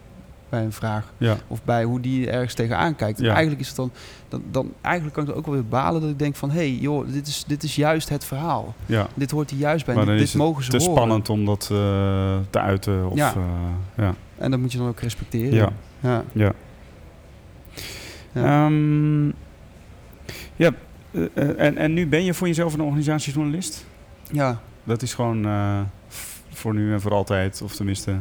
[0.49, 1.13] bij een vraag.
[1.19, 1.37] ja.
[1.47, 3.21] Of bij hoe die ergens tegenaan kijkt.
[3.21, 3.31] Ja.
[3.31, 3.91] eigenlijk is het dan,
[4.29, 6.57] dan, dan, eigenlijk kan ik er ook wel weer balen dat ik denk van hé,
[6.57, 8.75] hey, joh, dit is, dit is juist het verhaal.
[8.87, 9.09] ja.
[9.15, 9.95] Dit hoort hier juist bij.
[9.95, 10.93] Maar Dit, is het mogen ze Te horen.
[10.93, 11.69] spannend om dat eh,
[12.51, 13.11] te uiten.
[13.11, 13.35] Of, Ja.
[13.35, 13.43] eh,
[14.05, 14.15] ja.
[14.39, 15.55] En dat moet je dan ook respecteren.
[15.55, 15.73] Ja.
[16.01, 16.25] ja.
[16.33, 16.53] Ja.
[18.33, 18.65] Ja.
[18.67, 19.27] Ehm,
[20.57, 20.71] ja.
[21.11, 23.87] eh, en, en nu ben je voor jezelf een organisatiejournalist?
[24.33, 24.61] ja.
[24.85, 25.47] Dat is gewoon
[26.53, 27.63] voor nu en voor altijd?
[27.63, 28.17] Of tenminste,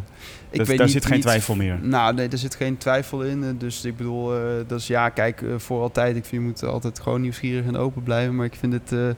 [0.56, 1.80] Ik dat- weet daar niet- zit geen niet- twijfel meer.
[1.82, 3.44] Nou, nee, er zit geen twijfel in.
[3.44, 6.16] Eh, Dus ik bedoel, eh, dat is ja, kijk, eh, voor altijd.
[6.16, 8.36] Ik vind je moet altijd gewoon nieuwsgierig en open blijven.
[8.36, 9.16] Maar ik vind het,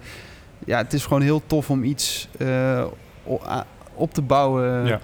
[0.66, 2.28] ja, het is gewoon heel tof om iets
[3.94, 4.86] op te bouwen.
[4.86, 5.00] ja,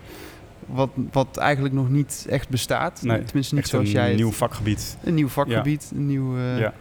[0.65, 3.01] Wat, wat eigenlijk nog niet echt bestaat.
[3.01, 4.97] Nee, Tenminste, niet zoals een jij het- nieuw vakgebied.
[5.03, 5.91] Een nieuw vakgebied.
[5.95, 6.73] Een nieuw, Ja.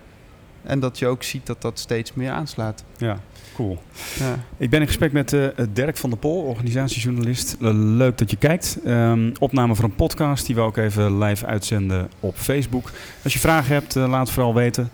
[0.63, 2.85] En dat je ook ziet dat dat steeds meer aanslaat.
[2.97, 3.19] Ja,
[3.55, 3.83] cool.
[4.19, 4.39] Ja.
[4.57, 7.57] Ik ben in gesprek met eh, Dirk van der Pol, organisatiejournalist.
[7.61, 8.79] Eh, leuk dat je kijkt.
[8.85, 12.91] Ehm, opname van een podcast die we ook even live uitzenden op Facebook.
[13.23, 14.91] Als je vragen hebt, eh, laat het vooral weten.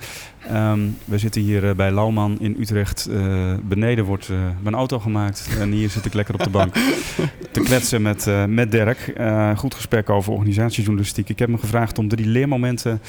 [0.46, 3.06] Ehm, we zitten hier eh, bij Lauwman in Utrecht.
[3.06, 5.48] Eh, beneden wordt eh, mijn auto gemaakt.
[5.60, 6.74] En hier zit ik lekker op de bank
[7.52, 9.12] te kletsen met, met Dirk.
[9.56, 11.28] Goed gesprek over organisatiejournalistiek.
[11.28, 13.00] Ik heb hem gevraagd om drie leermomenten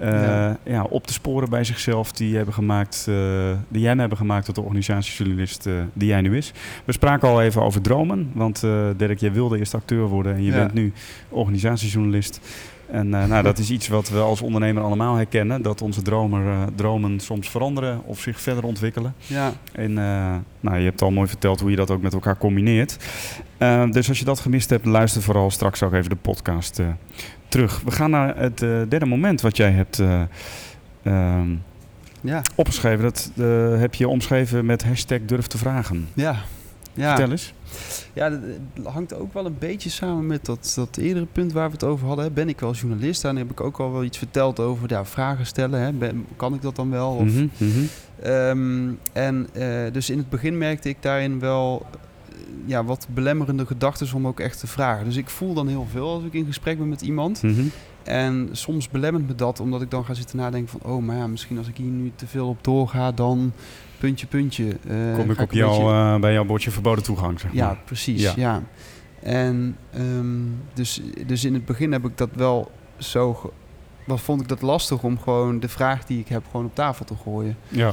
[0.00, 0.58] Ja.
[0.64, 2.12] ja, op te sporen bij zichzelf.
[2.12, 3.08] Die, hebben gemaakt,
[3.68, 6.52] die hem hebben gemaakt tot de organisatiejournalist die jij nu is.
[6.84, 8.30] We spraken al even over dromen.
[8.34, 8.60] Want
[8.96, 10.56] Dirk, jij wilde eerst acteur worden en je Ja.
[10.56, 10.92] bent nu
[11.28, 12.40] organisatiejournalist.
[12.92, 15.62] En eh, nou, dat is iets wat we als ondernemer allemaal herkennen.
[15.62, 19.14] Dat onze dromer, eh, dromen soms veranderen of zich verder ontwikkelen.
[19.26, 19.52] ja.
[19.72, 22.96] En eh, nou, je hebt al mooi verteld hoe je dat ook met elkaar combineert.
[23.90, 26.80] Dus als je dat gemist hebt, luister vooral straks ook even de podcast
[27.48, 27.80] terug.
[27.84, 30.22] We gaan naar het derde moment wat jij hebt eh,
[31.02, 31.50] ehm,
[32.20, 32.42] Ja.
[32.54, 33.02] opgeschreven.
[33.02, 33.30] Dat
[33.80, 36.08] heb je omschreven met hashtag durf te vragen.
[36.14, 36.36] Ja.
[36.94, 37.08] Ja.
[37.08, 37.52] Vertel eens.
[38.12, 38.38] Ja, dat
[38.92, 42.06] hangt ook wel een beetje samen met dat, dat eerdere punt waar we het over
[42.06, 42.24] hadden.
[42.24, 42.30] hè.
[42.30, 43.22] Ben ik wel journalist?
[43.22, 45.80] Daar heb ik ook al wel iets verteld over ja, vragen stellen.
[45.80, 45.92] Hè.
[45.92, 47.10] Ben- kan ik dat dan wel?
[47.10, 47.80] Of, Mhm, mhm.
[48.22, 52.36] Ehm, en eh, dus in het begin merkte ik daarin wel eh,
[52.66, 55.04] ja, wat belemmerende gedachten om ook echt te vragen.
[55.04, 57.42] Dus ik voel dan heel veel als ik in gesprek ben met iemand.
[57.42, 57.62] Mhm.
[58.02, 60.90] En soms belemmert me dat, omdat ik dan ga zitten nadenken van...
[60.92, 63.52] oh, maar ja, misschien als ik hier nu te veel op doorga, dan
[64.02, 64.64] puntje, puntje.
[64.88, 68.22] eh, Kom ik op jou, beetje- eh, bij jouw bordje verboden toegang, zeg ja, precies.
[68.22, 68.32] Ja.
[68.36, 68.62] Ja.
[69.22, 70.26] En ehm,
[70.74, 73.52] dus, dus in het begin heb ik dat wel zo.
[74.06, 77.04] Wat vond ik dat lastig om gewoon de vraag die ik heb gewoon op tafel
[77.04, 77.56] te gooien.
[77.68, 77.92] Ja.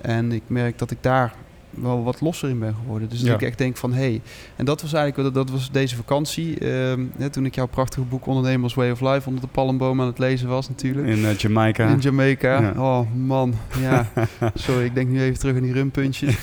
[0.00, 1.34] En ik merk dat ik daar
[1.82, 3.08] wel wat losser in ben geworden.
[3.08, 3.34] Dus dat Ja.
[3.34, 4.00] ik echt denk van hé.
[4.00, 4.20] Hey,
[4.56, 6.58] en dat was eigenlijk dat, dat was deze vakantie.
[6.58, 10.06] ehm, hè, toen ik jouw prachtige boek Ondernemers Way of Life onder de palmboom aan
[10.06, 11.06] het lezen was natuurlijk.
[11.06, 11.88] In eh, Jamaica.
[11.88, 12.60] In Jamaica.
[12.60, 12.72] Ja.
[12.76, 14.06] Oh man, ja.
[14.54, 16.36] Sorry, ik denk nu even terug aan die rumpuntjes.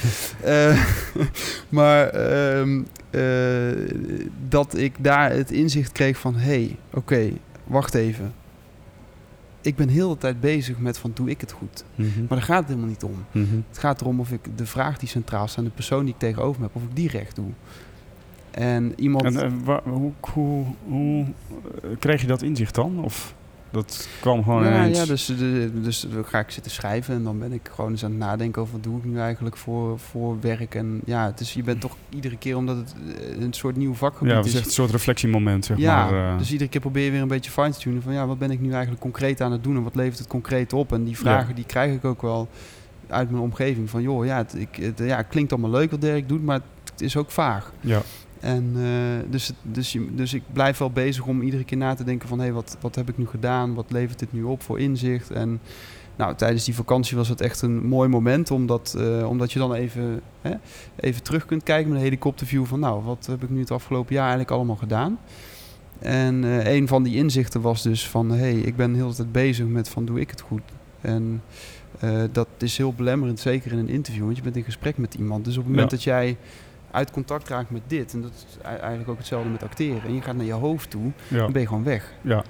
[0.44, 0.84] Eh,
[1.70, 3.22] maar ehm, eh,
[4.50, 6.36] dat ik daar het inzicht kreeg van...
[6.36, 7.30] hé, hey, oké,
[7.64, 8.34] wacht even.
[9.62, 11.84] Ik ben heel de tijd bezig met van doe ik het goed?
[11.96, 12.20] Mhm.
[12.20, 13.26] Maar daar gaat het helemaal niet om.
[13.32, 13.56] Mhm.
[13.70, 15.64] Het gaat erom of ik de vraag die centraal staat...
[15.66, 17.50] de persoon die ik tegenover me heb, of ik die recht doe.
[18.52, 19.24] En iemand...
[19.24, 21.26] En eh, hoe, hoe, hoe
[21.84, 23.04] eh, kreeg je dat inzicht dan?
[23.04, 23.36] Of
[23.72, 24.98] dat kwam gewoon ineens?
[24.98, 28.04] ja, dus, de, dus dan ga ik zitten schrijven en dan ben ik gewoon eens
[28.04, 30.76] aan het nadenken over wat doe ik nu eigenlijk voor, voor werk.
[30.76, 33.94] En ja, het is, je bent toch iedere keer, omdat het eh, een soort nieuw
[33.94, 34.56] vakgebied ja, het is.
[34.56, 36.32] echt een soort reflectiemoment, zeg ja, maar.
[36.32, 36.38] eh.
[36.38, 38.52] dus iedere keer probeer je weer een beetje fine te tunen van ja, wat ben
[38.52, 40.94] ik nu eigenlijk concreet aan het doen en wat levert het concreet op?
[40.94, 42.48] En die vragen die krijg ik ook wel
[43.08, 46.02] uit mijn omgeving van joh, ja, het, ik, het, ja, het klinkt allemaal leuk wat
[46.02, 46.60] Dirk doet, maar
[46.92, 47.72] het is ook vaag.
[47.80, 48.02] ja.
[48.42, 52.28] En eh, dus, dus, dus ik blijf wel bezig om iedere keer na te denken
[52.28, 52.38] van...
[52.38, 53.74] hé, hey, wat, wat heb ik nu gedaan?
[53.74, 55.32] Wat levert dit nu op voor inzicht?
[55.32, 55.60] En
[56.16, 58.52] nou, tijdens die vakantie was het echt een mooi moment...
[58.52, 60.54] omdat, eh, omdat je dan even, hè,
[60.96, 62.80] even terug kunt kijken met een helikopterview van...
[62.80, 65.20] nou, wat heb ik nu het afgelopen jaar eigenlijk allemaal gedaan?
[66.00, 68.30] En eh, een van die inzichten was dus van...
[68.30, 70.62] hé, hey, ik ben heel de tijd bezig met van doe ik het goed?
[71.02, 71.42] En
[72.32, 74.24] dat is heel belemmerend, zeker in een interview.
[74.24, 75.46] Want je bent in gesprek met iemand.
[75.46, 75.98] Dus op het moment Ja.
[75.98, 76.38] dat jij
[76.92, 78.14] uit contact raakt met dit...
[78.14, 80.02] en dat is ei- eigenlijk ook hetzelfde met acteren...
[80.04, 81.38] en je gaat naar je hoofd toe, Ja.
[81.38, 82.14] dan ben je gewoon weg.
[82.22, 82.44] ja.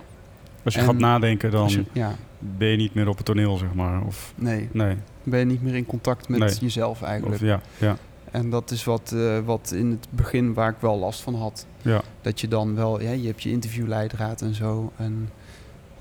[0.63, 3.25] Als je En gaat nadenken, dan Als je- ja, ben je niet meer op het
[3.25, 4.01] toneel, zeg maar.
[4.05, 4.69] Of, nee.
[4.71, 4.95] nee.
[5.23, 6.49] Ben je niet meer in contact met Nee.
[6.59, 7.41] jezelf eigenlijk.
[7.41, 7.97] Of, ja, ja,
[8.31, 11.65] En dat is wat, eh, wat in het begin waar ik wel last van had.
[11.81, 12.01] ja.
[12.21, 14.91] Dat je dan wel, ja, je hebt je interviewleidraad en zo.
[14.97, 15.29] En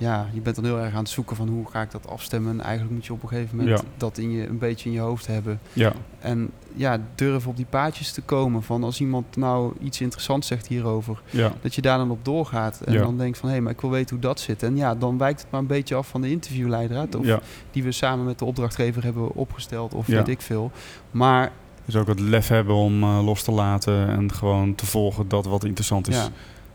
[0.00, 2.52] ja, je bent dan heel erg aan het zoeken van hoe ga ik dat afstemmen.
[2.52, 3.84] En eigenlijk moet je op een gegeven moment Ja.
[3.96, 5.60] dat in je, een beetje in je hoofd hebben.
[5.72, 5.92] ja.
[6.18, 10.66] En ja, durf op die paadjes te komen van als iemand nou iets interessants zegt
[10.66, 11.22] hierover.
[11.30, 11.52] ja.
[11.62, 12.80] Dat je daar dan op doorgaat.
[12.80, 14.62] En dan denkt van, hé, maar ik wil weten hoe dat zit.
[14.62, 17.14] En ja, dan wijkt het maar een beetje af van de interviewleidraad.
[17.14, 17.40] Of ja.
[17.70, 19.94] die we samen met de opdrachtgever hebben opgesteld.
[19.94, 20.70] Of weet ik veel.
[21.10, 21.52] Maar
[21.84, 25.46] Dus ook het lef hebben om eh, los te laten en gewoon te volgen dat
[25.46, 26.28] wat interessant is.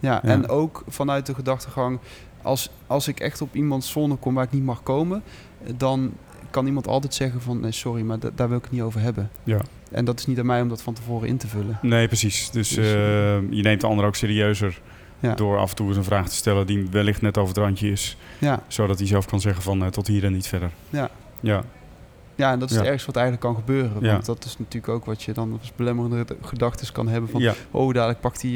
[0.06, 2.00] Ja, en ook vanuit de gedachtegang...
[2.42, 5.24] Als, als ik echt op iemands zone kom waar ik niet mag komen...
[5.64, 6.14] eh, dan
[6.50, 7.60] kan iemand altijd zeggen van...
[7.60, 9.30] Nee, sorry, maar da- daar wil ik het niet over hebben.
[9.44, 9.60] Ja.
[9.92, 11.80] En dat is niet aan mij om dat van tevoren in te vullen.
[11.82, 12.50] Nee, precies.
[12.50, 12.94] Dus Dus, eh,
[13.50, 14.82] je neemt de ander ook serieuzer
[15.20, 17.64] Ja, door af en toe eens een vraag te stellen die wellicht net over het
[17.64, 18.18] randje is.
[18.40, 20.70] ja, Zodat hij zelf kan zeggen van eh, tot hier en niet verder.
[20.90, 21.10] ja.
[21.40, 21.64] Ja.
[22.38, 22.82] Ja, en dat is Ja.
[22.82, 23.98] het ergste wat eigenlijk kan gebeuren.
[24.02, 24.12] Ja.
[24.12, 27.42] Want dat is natuurlijk ook wat je dan als belemmerende gedachten kan hebben van...
[27.42, 27.54] ja.
[27.72, 28.52] oh, dadelijk pakt hij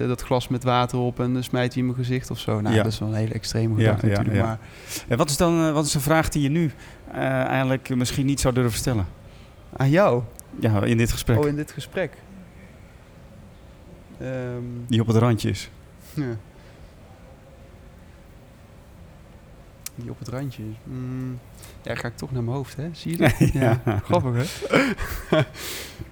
[0.00, 2.60] eh, dat glas met water op en dan smijt hij in mijn gezicht of zo.
[2.60, 4.44] Nou, dat is wel een hele extreme gedachte ja, natuurlijk.
[4.44, 4.58] Maar
[5.08, 6.70] En wat is dan eh, wat is een vraag die je nu
[7.12, 9.06] eh, eigenlijk misschien niet zou durven stellen?
[9.76, 10.22] aan jou,
[10.60, 11.38] Ja, in dit gesprek.
[11.38, 12.12] oh, in dit gesprek.
[14.20, 14.30] Ehm,
[14.86, 15.70] Die op het randje is.
[16.14, 16.36] ja.
[19.94, 20.76] Die op het randje is.
[20.84, 21.38] Mm,
[21.82, 22.88] ja, ga ik toch naar mijn hoofd, hè?
[22.92, 23.52] Zie je dat?
[23.62, 24.00] Ja.
[24.04, 25.38] Grappig, hè?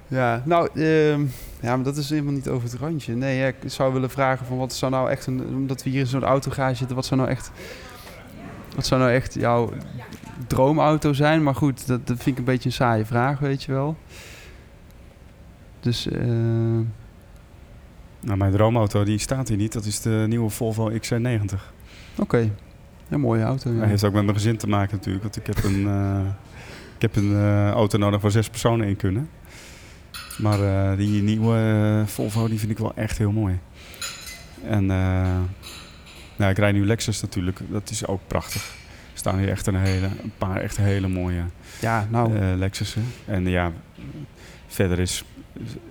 [0.17, 1.21] ja, nou, ehm,
[1.61, 3.15] ja, maar dat is helemaal niet over het randje.
[3.15, 5.47] Nee, ja, ik zou willen vragen van wat zou nou echt een...
[5.47, 7.51] Omdat we hier in zo'n autogarage zitten, wat zou nou echt...
[8.75, 9.73] Wat zou nou echt jouw
[10.47, 11.43] droomauto zijn?
[11.43, 13.97] Maar goed, dat, dat vind ik een beetje een saaie vraag, weet je wel.
[15.81, 16.21] Dus, eh
[18.21, 19.73] Nou, mijn droomauto die staat hier niet.
[19.73, 21.55] Dat is de nieuwe Volvo XC90.
[22.19, 22.51] oké.
[23.11, 23.81] Een mooie auto, ja.
[23.81, 25.23] Dat heeft ook met mijn gezin te maken natuurlijk.
[25.23, 26.21] Want ik heb een, eh,
[26.95, 29.31] ik heb een eh, auto nodig waar zes personen in kunnen.
[30.39, 33.59] Maar eh, die nieuwe Volvo die vind ik wel echt heel mooi.
[34.65, 34.87] En
[36.37, 37.61] nou, ik rijd nu Lexus natuurlijk.
[37.69, 38.63] Dat is ook prachtig.
[39.13, 41.43] Er staan hier echt een, hele, een paar echt hele mooie
[41.81, 43.05] Ja, nou, Lexussen.
[43.25, 43.73] En ja,
[44.67, 45.25] verder is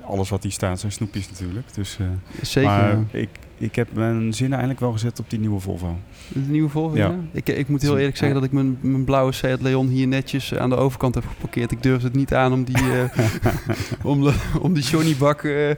[0.02, 1.74] alles wat hier staat zijn snoepjes natuurlijk.
[1.74, 1.98] Dus,
[2.42, 2.70] zeker.
[2.70, 3.04] maar ja.
[3.12, 3.30] ik,
[3.60, 5.98] ik heb mijn zin eigenlijk wel gezet op die nieuwe Volvo.
[6.28, 7.08] De nieuwe Volvo, Ja.
[7.08, 7.16] ja.
[7.32, 10.56] Ik, ik moet heel eerlijk zeggen dat ik mijn, mijn blauwe Seat Leon hier netjes
[10.56, 11.72] aan de overkant heb geparkeerd.
[11.72, 13.20] Ik durfde het niet aan om die, eh,
[14.12, 15.70] om de, om die Johnny-bak eh,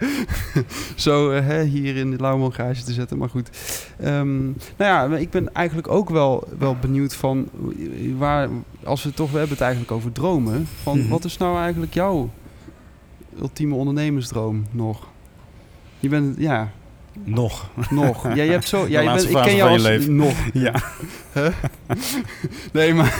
[0.95, 3.17] zo eh, hè, hier in de Lauwman garage te zetten.
[3.17, 3.49] Maar goed.
[3.99, 7.49] Ehm, nou ja, ik ben eigenlijk ook wel, wel benieuwd van
[8.17, 8.49] waar,
[8.83, 10.67] als we toch, we hebben het eigenlijk over dromen.
[10.81, 11.09] Van Mhm.
[11.09, 12.29] wat is nou eigenlijk jouw
[13.41, 15.07] ultieme ondernemersdroom nog?
[15.99, 16.71] Je bent, ja,
[17.23, 17.69] Nog.
[17.89, 18.35] nog.
[18.35, 20.15] Ja, je hebt zo, ja, je bent, ik ken jou als leven.
[20.15, 20.35] nog.
[20.53, 20.73] Ja.
[22.73, 23.17] Nee, maar,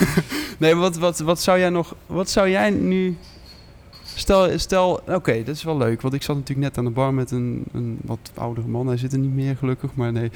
[0.58, 1.96] nee, maar wat, wat, wat zou jij nog...
[2.06, 3.18] Wat zou jij nu...
[4.16, 6.02] Stel, stel oké, dat is wel leuk.
[6.02, 8.88] Want ik zat natuurlijk net aan de bar met een, een wat oudere man.
[8.88, 9.94] Hij zit er niet meer, gelukkig.
[9.94, 10.32] Maar nee.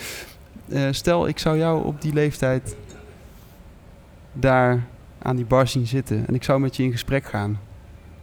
[0.69, 2.75] Eh, stel, ik zou jou op die leeftijd...
[4.33, 4.85] daar
[5.21, 6.27] aan die bar zien zitten.
[6.27, 7.59] En ik zou met je in gesprek gaan.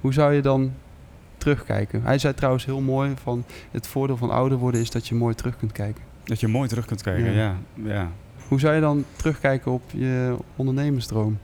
[0.01, 0.73] Hoe zou je dan
[1.43, 2.03] terugkijken?
[2.03, 3.45] Hij zei trouwens heel mooi van...
[3.71, 6.03] Het voordeel van ouder worden is dat je mooi terug kunt kijken.
[6.25, 7.41] Dat je mooi terug kunt kijken, ja.
[7.41, 7.57] Ja.
[7.85, 8.11] ja.
[8.49, 11.39] Hoe zou je dan terugkijken op je ondernemersdroom?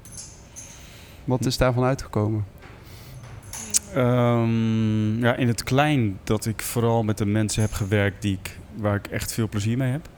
[1.25, 2.45] Wat is daarvan uitgekomen?
[3.95, 8.59] Ehm, ja, in het klein dat ik vooral met de mensen heb gewerkt die ik,
[8.75, 10.09] waar ik echt veel plezier mee heb.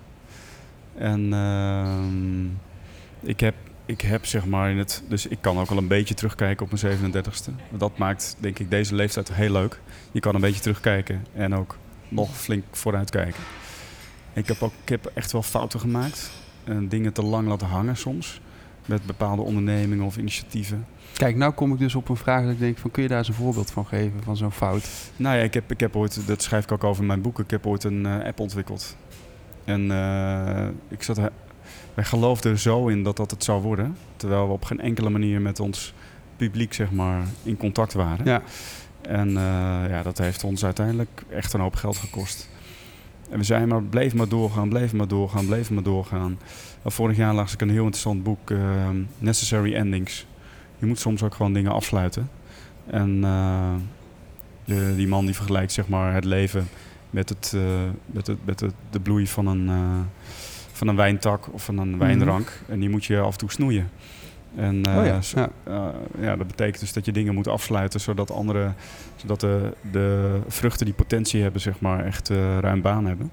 [0.95, 2.45] En ehm,
[3.29, 3.55] ik, heb,
[3.91, 5.03] ik heb zeg maar in het...
[5.09, 7.77] Dus ik kan ook al een beetje terugkijken op mijn 37ste.
[7.77, 9.81] Dat maakt denk ik deze leeftijd heel leuk.
[10.13, 11.77] Je kan een beetje terugkijken en ook
[12.09, 13.43] nog flink vooruitkijken.
[14.33, 16.31] Ik heb, ook, ik heb echt wel fouten gemaakt.
[16.65, 18.41] En dingen te lang laten hangen soms.
[18.87, 20.87] Met bepaalde ondernemingen of initiatieven.
[21.13, 22.91] Kijk, nou kom ik dus op een vraag dat ik denk van...
[22.91, 24.89] kun je daar eens een voorbeeld van geven, van zo'n fout?
[25.17, 27.39] Nou ja, ik heb, ik heb ooit, dat schrijf ik ook over in mijn boek,
[27.39, 28.97] ik heb ooit een eh, app ontwikkeld.
[29.65, 31.21] En eh, ik zat,
[31.95, 33.97] wij geloofden er zo in dat dat het zou worden.
[34.17, 35.95] Terwijl we op geen enkele manier met ons
[36.37, 38.25] publiek zeg maar, in contact waren.
[38.25, 38.43] Ja.
[39.03, 42.49] En eh, ja, dat heeft ons uiteindelijk echt een hoop geld gekost.
[43.31, 46.39] En we zijn maar, bleef maar doorgaan, bleef maar doorgaan, bleef maar doorgaan.
[46.83, 48.59] En vorig jaar las ik een heel interessant boek, eh,
[49.19, 50.27] Necessary Endings.
[50.79, 52.31] Je moet soms ook gewoon dingen afsluiten.
[52.87, 53.75] En eh,
[54.65, 56.69] de, die man die vergelijkt zeg maar, het leven
[57.11, 57.63] met, het, eh,
[58.07, 59.71] met, het, met het, de bloei van een,
[60.81, 62.63] van een wijntak of van een wijnrank.
[62.69, 63.89] En die moet je af en toe snoeien.
[64.57, 65.51] En eh, oh ja, zo- ja.
[65.65, 65.87] eh,
[66.21, 68.73] ja, dat betekent dus dat je dingen moet afsluiten zodat andere,
[69.17, 73.31] zodat de, de vruchten die potentie hebben, zeg maar, echt eh, ruim baan hebben.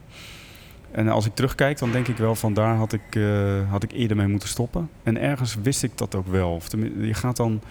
[0.91, 3.91] En als ik terugkijk, dan denk ik wel van daar had ik, eh, had ik
[3.91, 4.89] eerder mee moeten stoppen.
[5.04, 6.52] En ergens wist ik dat ook wel.
[6.54, 6.68] Of
[7.02, 7.62] je gaat dan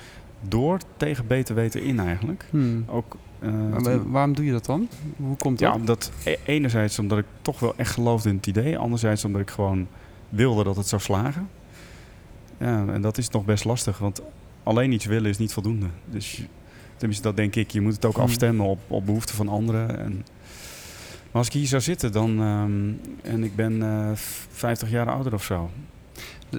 [0.49, 2.45] door tegen beter weten in eigenlijk.
[2.51, 2.85] Hmm.
[2.89, 3.51] Ook, eh,
[3.83, 4.89] Maar waarom doe je dat dan?
[5.17, 5.69] Hoe komt dat?
[5.69, 8.79] ja, omdat e- enerzijds omdat ik toch wel echt geloofde in het idee.
[8.79, 9.87] Anderzijds omdat ik gewoon
[10.29, 11.49] wilde dat het zou slagen.
[12.59, 14.23] Ja, en dat is nog best lastig, want
[14.63, 15.87] alleen iets willen is niet voldoende.
[16.11, 16.43] Dus
[16.97, 17.71] tenminste, dat denk ik.
[17.71, 18.23] Je moet het ook Hmm.
[18.23, 19.99] afstemmen op, op behoeften van anderen.
[19.99, 20.13] En,
[21.31, 22.91] maar als ik hier zou zitten dan, ehm,
[23.33, 24.11] en ik ben eh,
[24.51, 25.71] 50 jaar ouder of zo.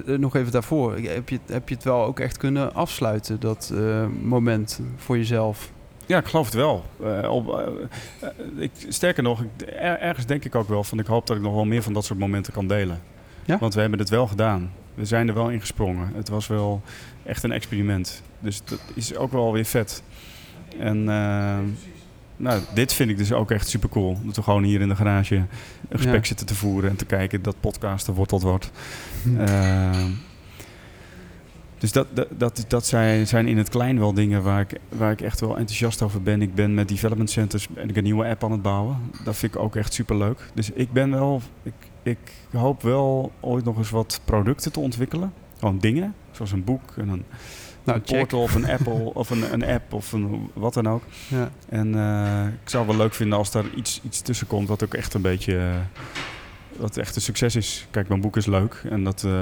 [0.06, 0.94] Eh, Nog even daarvoor.
[0.96, 3.72] Heb je, het- heb je het wel ook echt kunnen afsluiten, dat
[4.22, 5.72] moment voor jezelf?
[6.08, 6.84] Ja, ik geloof het wel.
[7.04, 7.58] Eh, op,
[8.20, 10.98] eh, ik, sterker nog, ik, er- ergens denk ik ook wel van...
[10.98, 13.00] ik hoop dat ik nog wel meer van dat soort momenten kan delen.
[13.44, 13.58] Ja?
[13.58, 14.70] Want we hebben het wel gedaan.
[14.94, 16.12] We zijn er wel in gesprongen.
[16.14, 16.82] Het was wel
[17.24, 18.22] echt een experiment.
[18.38, 20.02] Dus dat is ook wel weer vet.
[20.78, 21.58] En eh,
[22.36, 24.18] nou, dit vind ik dus ook echt super cool.
[24.24, 25.48] Dat we gewoon hier in de garage een
[25.90, 26.26] gesprek Ja.
[26.26, 26.90] zitten te voeren...
[26.90, 28.70] en te kijken dat podcasten wordt.
[29.22, 29.40] Hm.
[29.40, 30.04] Eh,
[31.78, 35.12] Dus dat, dat, dat, dat zijn, zijn in het klein wel dingen waar ik, waar
[35.12, 36.42] ik echt wel enthousiast over ben.
[36.42, 38.96] Ik ben met development centers ben ik een nieuwe app aan het bouwen.
[39.24, 40.50] Dat vind ik ook echt super leuk.
[40.54, 42.18] Dus ik ben wel, ik, ik
[42.52, 45.32] hoop wel ooit nog eens wat producten te ontwikkelen.
[45.58, 47.24] Gewoon dingen, zoals een boek en een,
[47.84, 51.02] Nou, een portal of een Apple of een, een app of een, wat dan ook.
[51.28, 51.50] Ja.
[51.68, 54.84] En eh, ik zou het wel leuk vinden als daar iets, iets tussen komt wat
[54.84, 55.72] ook echt een beetje...
[56.78, 57.86] eh, wat echt een succes is.
[57.90, 59.32] Kijk, mijn boek is leuk en dat eh,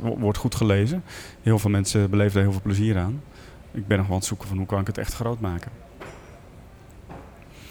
[0.00, 1.02] wo- wordt goed gelezen.
[1.42, 3.20] Heel veel mensen beleven er heel veel plezier aan.
[3.72, 5.70] Ik ben nog wel aan het zoeken van hoe kan ik het echt groot maken.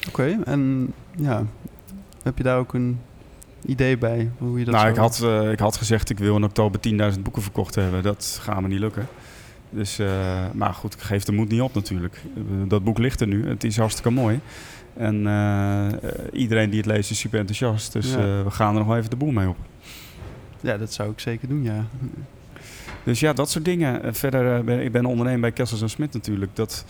[0.08, 1.46] Oké, en ja,
[2.24, 3.00] heb je daar ook een
[3.66, 6.44] idee bij hoe je dat nou, ik had, eh, ik had gezegd ik wil in
[6.44, 8.04] oktober 10.000 boeken verkocht hebben.
[8.04, 9.08] Dat gaat me niet lukken.
[9.70, 10.08] Dus, eh,
[10.54, 12.22] maar goed, ik geef de moed niet op natuurlijk.
[12.36, 13.48] Eh, Dat boek ligt er nu.
[13.48, 14.40] Het is hartstikke mooi.
[14.94, 15.88] En eh,
[16.34, 17.94] iedereen die het leest is super enthousiast.
[17.94, 18.44] Dus Ja.
[18.44, 19.58] we gaan er nog wel even de boel mee op.
[20.62, 21.86] Ja, dat zou ik zeker doen, ja.
[23.04, 24.16] Dus ja, dat soort dingen.
[24.16, 26.56] Verder, ben, ik ben ondernemer bij Kessels en Smit natuurlijk.
[26.56, 26.86] Dat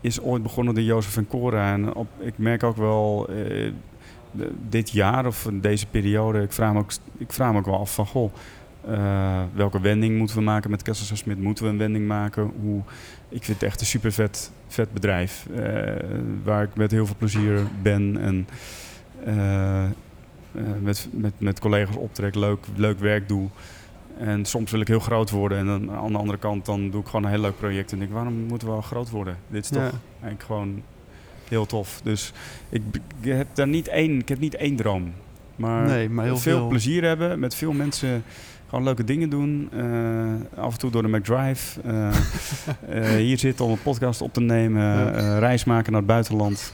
[0.00, 1.72] is ooit begonnen door Jozef en Cora.
[1.72, 3.28] En op, ik merk ook wel
[4.68, 7.94] dit jaar of deze periode, ik vraag me ook, ik vraag me ook wel af
[7.94, 8.32] van, goh,
[8.88, 11.38] eh, welke wending moeten we maken met Kessels en Smit?
[11.40, 12.50] Moeten we een wending maken?
[12.60, 12.80] Hoe,
[13.28, 15.46] ik vind het echt een super vet, vet bedrijf.
[15.54, 15.94] eh,
[16.44, 18.46] waar ik met heel veel plezier ben en
[19.24, 19.84] eh,
[20.80, 23.48] met, met, met collega's optrek, leuk, leuk werk doe.
[24.18, 25.58] En soms wil ik heel groot worden.
[25.58, 27.92] En dan, aan de andere kant dan doe ik gewoon een heel leuk project.
[27.92, 29.36] En denk, waarom moeten we wel groot worden?
[29.48, 29.90] Dit is toch Ja.
[30.12, 30.82] eigenlijk gewoon
[31.48, 32.00] heel tof.
[32.04, 32.32] Dus
[32.68, 32.82] ik,
[33.20, 35.12] heb daar niet één, ik heb niet één droom.
[35.56, 36.68] Maar, Nee, maar heel veel, veel.
[36.68, 38.22] plezier hebben, met veel mensen
[38.70, 39.68] gewoon leuke dingen doen.
[39.72, 41.80] Eh, af en toe door de McDrive.
[41.80, 42.08] eh,
[42.88, 45.38] eh, hier zitten om een podcast op te nemen.
[45.38, 46.72] Reis maken naar het buitenland.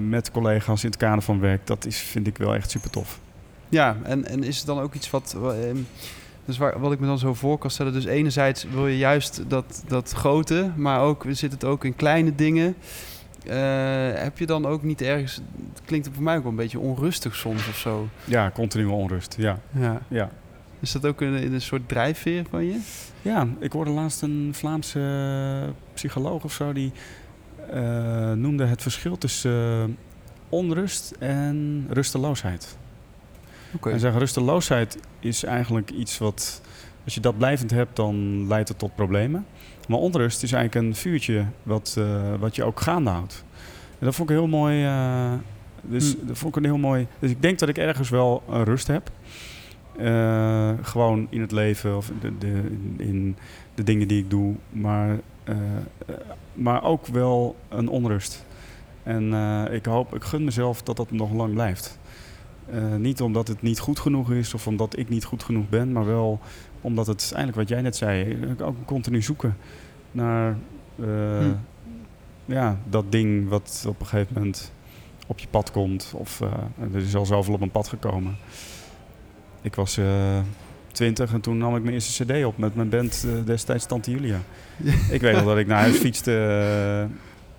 [0.00, 1.66] met collega's in het kader van werk.
[1.66, 3.20] Dat is, vind ik wel echt super tof.
[3.68, 5.34] Ja, en, en is het dan ook iets wat...
[5.38, 5.76] wa- ehm,
[6.44, 7.92] Dus waar, wat ik me dan zo voor kan stellen.
[7.92, 12.34] Dus enerzijds wil je juist dat, dat grote, maar ook zit het ook in kleine
[12.34, 12.74] dingen.
[14.14, 15.34] Heb je dan ook niet ergens...
[15.72, 18.08] Het klinkt voor mij ook wel een beetje onrustig soms of zo.
[18.24, 19.34] Ja, continue onrust.
[19.38, 20.00] Ja, Ja.
[20.08, 20.30] ja.
[20.80, 22.80] Is dat ook een, een soort drijfveer van je?
[23.22, 25.00] Ja, ik hoorde laatst een Vlaamse
[25.64, 26.92] eh, psycholoog of zo die
[27.70, 29.94] eh, noemde het verschil tussen eh,
[30.48, 32.76] onrust en rusteloosheid.
[33.74, 33.90] Oké.
[33.90, 36.62] Hij zegt rusteloosheid is eigenlijk iets wat,
[37.04, 39.46] als je dat blijvend hebt, dan leidt het tot problemen.
[39.88, 41.98] Maar onrust is eigenlijk een vuurtje wat,
[42.38, 43.44] wat je ook gaande houdt.
[43.98, 44.88] En dat vond ik heel mooi.
[45.82, 46.26] dus Hm.
[46.26, 47.06] dat vond ik een heel mooi.
[47.18, 49.10] Dus ik denk dat ik ergens wel rust heb.
[50.00, 52.62] Eh, gewoon in het leven of de, de,
[52.96, 53.36] in
[53.74, 54.54] de dingen die ik doe.
[54.70, 55.56] Maar, eh,
[56.52, 58.44] maar ook wel een onrust.
[59.02, 61.98] En eh, ik hoop, ik gun mezelf dat dat nog lang blijft.
[62.98, 66.06] Niet omdat het niet goed genoeg is of omdat ik niet goed genoeg ben, maar
[66.06, 66.40] wel
[66.80, 69.56] omdat het eigenlijk wat jij net zei, ook continu zoeken
[70.10, 70.56] naar
[70.96, 71.54] Hm.
[72.44, 74.72] ja, dat ding wat op een gegeven moment
[75.26, 76.12] op je pad komt.
[76.16, 76.40] Of
[76.92, 78.36] er is al zoveel op mijn pad gekomen.
[79.62, 80.38] Ik was eh,
[80.92, 84.10] twintig en toen nam ik mijn eerste cd op met mijn band eh, destijds Tante
[84.10, 84.38] Julia.
[85.10, 87.08] Ik weet nog dat ik naar huis fietste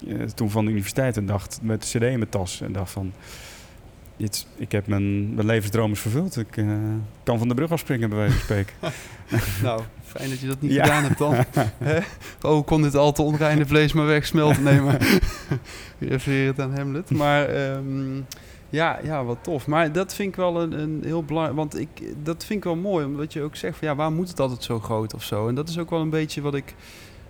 [0.07, 2.91] eh, toen van de universiteit en dacht met de cd in mijn tas en dacht
[2.91, 3.11] van
[4.55, 6.37] ik heb mijn, mijn levensdroom is vervuld.
[6.37, 6.65] Ik
[7.23, 8.73] kan van de brug afspringen bij wijze van spreken.
[9.63, 10.83] Nou, fijn dat je dat niet Ja.
[10.83, 11.35] gedaan hebt dan.
[11.89, 11.99] Hè?
[12.41, 14.63] oh, kon dit al te onreine vlees maar wegsmelten?
[14.63, 15.07] Nee, maar
[15.99, 17.09] refereer het aan Hamlet.
[17.09, 18.19] Maar ehm,
[18.71, 19.67] ja, ja, wat tof.
[19.67, 21.57] Maar dat vind ik wel een, een heel belangrijk...
[21.57, 21.89] Want ik,
[22.23, 23.87] dat vind ik wel mooi, omdat je ook zegt van...
[23.87, 25.47] ja, waar moet het altijd zo groot of zo?
[25.47, 26.75] En dat is ook wel een beetje wat ik...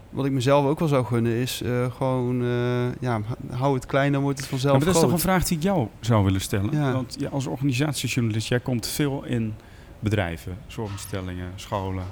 [0.10, 4.12] Wat ik mezelf ook wel zou gunnen is eh, gewoon, eh, ja, hou het klein,
[4.12, 6.24] dan wordt het vanzelf Ja, maar dat is toch een vraag die ik jou zou
[6.24, 6.72] willen stellen.
[6.72, 6.92] Ja.
[6.92, 9.54] Want ja, als organisatiejournalist, jij komt veel in
[10.00, 12.04] bedrijven, zorginstellingen, scholen.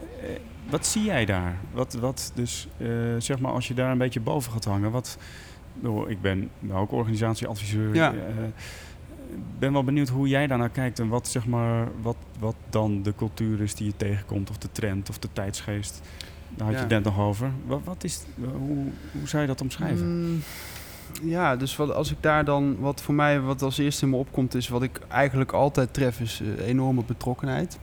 [0.00, 0.28] Eh,
[0.70, 1.58] wat zie jij daar?
[1.72, 2.68] Wat, wat dus,
[3.18, 5.18] zeg maar, als je daar een beetje boven gaat hangen, wat...
[5.80, 7.94] nou, ik ben nou ook organisatieadviseur.
[7.94, 8.12] Ja.
[8.12, 8.18] eh,
[9.58, 13.14] ben wel benieuwd hoe jij daarnaar kijkt en wat, zeg maar, wat, wat dan de
[13.16, 16.00] cultuur is die je tegenkomt, of de trend, of de tijdsgeest.
[16.48, 17.50] Daar had je het net nog over.
[17.66, 20.30] Wat, wat is, hoe, hoe zou je dat omschrijven?
[20.30, 20.42] Mm,
[21.22, 24.16] ja, dus wat, als ik daar dan, wat voor mij wat als eerste in me
[24.16, 27.78] opkomt, is wat ik eigenlijk altijd tref, is eh, enorme betrokkenheid.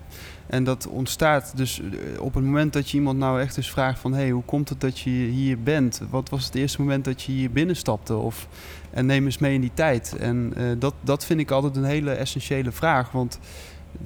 [0.50, 4.00] En dat ontstaat dus eh, op het moment dat je iemand nou echt eens vraagt
[4.00, 4.14] van...
[4.14, 6.02] hé, hey, hoe komt het dat je hier bent?
[6.10, 8.16] Wat was het eerste moment dat je hier binnenstapte?
[8.16, 8.48] Of,
[8.92, 10.16] en neem eens mee in die tijd.
[10.20, 13.40] En eh, dat, dat vind ik altijd een hele essentiële vraag, want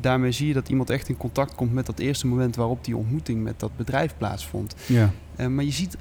[0.02, 2.98] daarmee zie je dat iemand echt in contact komt met dat eerste moment waarop die
[2.98, 4.76] ontmoeting met dat bedrijf plaatsvond.
[4.86, 5.12] Ja.
[5.36, 5.98] Eh, maar je ziet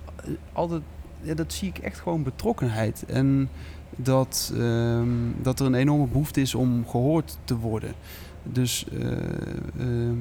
[0.53, 0.83] altijd,
[1.21, 3.05] ja, dat zie ik echt gewoon betrokkenheid.
[3.07, 3.49] En
[3.97, 5.09] dat, ehm,
[5.43, 7.95] dat er een enorme behoefte is om gehoord te worden.
[8.43, 9.11] Dus eh,
[9.79, 10.17] ehm,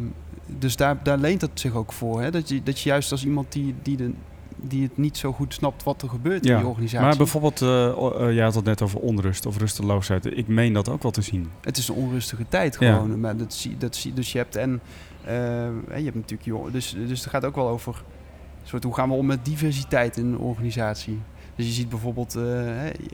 [0.60, 2.22] dus daar, daar leent het zich ook voor.
[2.22, 2.32] Hè?
[2.32, 4.12] Dat, je, dat je juist als iemand die, die, de,
[4.56, 7.08] die het niet zo goed snapt wat er gebeurt in die organisatie.
[7.08, 10.38] Maar bijvoorbeeld, uh, uh, jij had het net over onrust of rusteloosheid.
[10.38, 11.50] Ik meen dat ook wel te zien.
[11.62, 13.10] Het is een onrustige tijd gewoon.
[13.10, 13.16] Ja.
[13.16, 14.82] Maar dat zie, dat zie, dus je hebt en
[15.26, 15.32] uh,
[15.98, 18.04] je hebt natuurlijk jong, dus, dus het gaat ook wel over
[18.64, 21.20] soort hoe gaan we om met diversiteit in een organisatie.
[21.56, 22.38] Dus je ziet bijvoorbeeld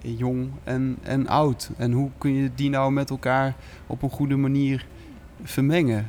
[0.01, 1.69] jong en, en oud.
[1.77, 3.55] En hoe kun je die nou met elkaar
[3.87, 4.85] op een goede manier
[5.43, 6.07] vermengen?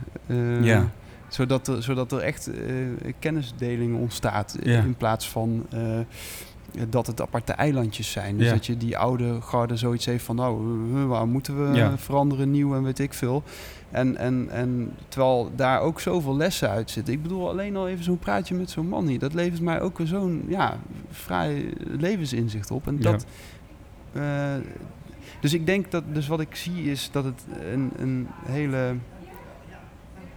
[0.61, 0.91] ja
[1.29, 2.55] zodat er, zodat er echt uh,
[3.19, 4.59] kennisdeling ontstaat.
[4.63, 5.67] In plaats van
[6.89, 8.39] dat het aparte eilandjes zijn.
[8.39, 10.37] Dus dat je die oude garde zoiets heeft van...
[10.37, 13.43] nou, waar moeten we veranderen, nieuw en weet ik veel.
[13.91, 17.15] En, en, en terwijl daar ook zoveel lessen uit zitten.
[17.15, 19.19] Ik bedoel, alleen al even zo'n praatje met zo'n man hier...
[19.19, 20.77] dat levert mij ook weer zo'n ja,
[21.11, 22.87] vrij levensinzicht op.
[22.87, 23.27] En dat...
[24.13, 24.23] Uh,
[25.41, 26.05] dus ik denk dat...
[26.13, 28.95] Dus wat ik zie is dat het een, een hele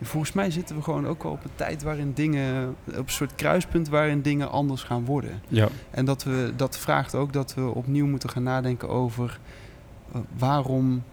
[0.01, 3.35] Volgens mij zitten we gewoon ook wel op een tijd waarin dingen, op een soort
[3.35, 5.41] kruispunt waarin dingen anders gaan worden.
[5.47, 5.67] Ja.
[5.91, 9.39] En dat, we, dat vraagt ook dat we opnieuw moeten gaan nadenken over
[10.15, 11.03] uh, waarom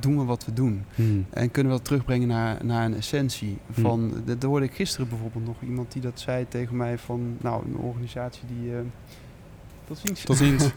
[0.00, 0.84] doen we wat we doen.
[0.94, 1.26] Hmm.
[1.30, 3.58] En kunnen we dat terugbrengen naar, naar een essentie.
[3.70, 4.24] Van, hmm.
[4.24, 7.76] dat hoorde ik gisteren bijvoorbeeld nog iemand die dat zei tegen mij van, nou, een
[7.76, 8.70] organisatie die...
[8.70, 8.78] Uh,
[9.84, 10.22] tot ziens.
[10.22, 10.70] Tot ziens.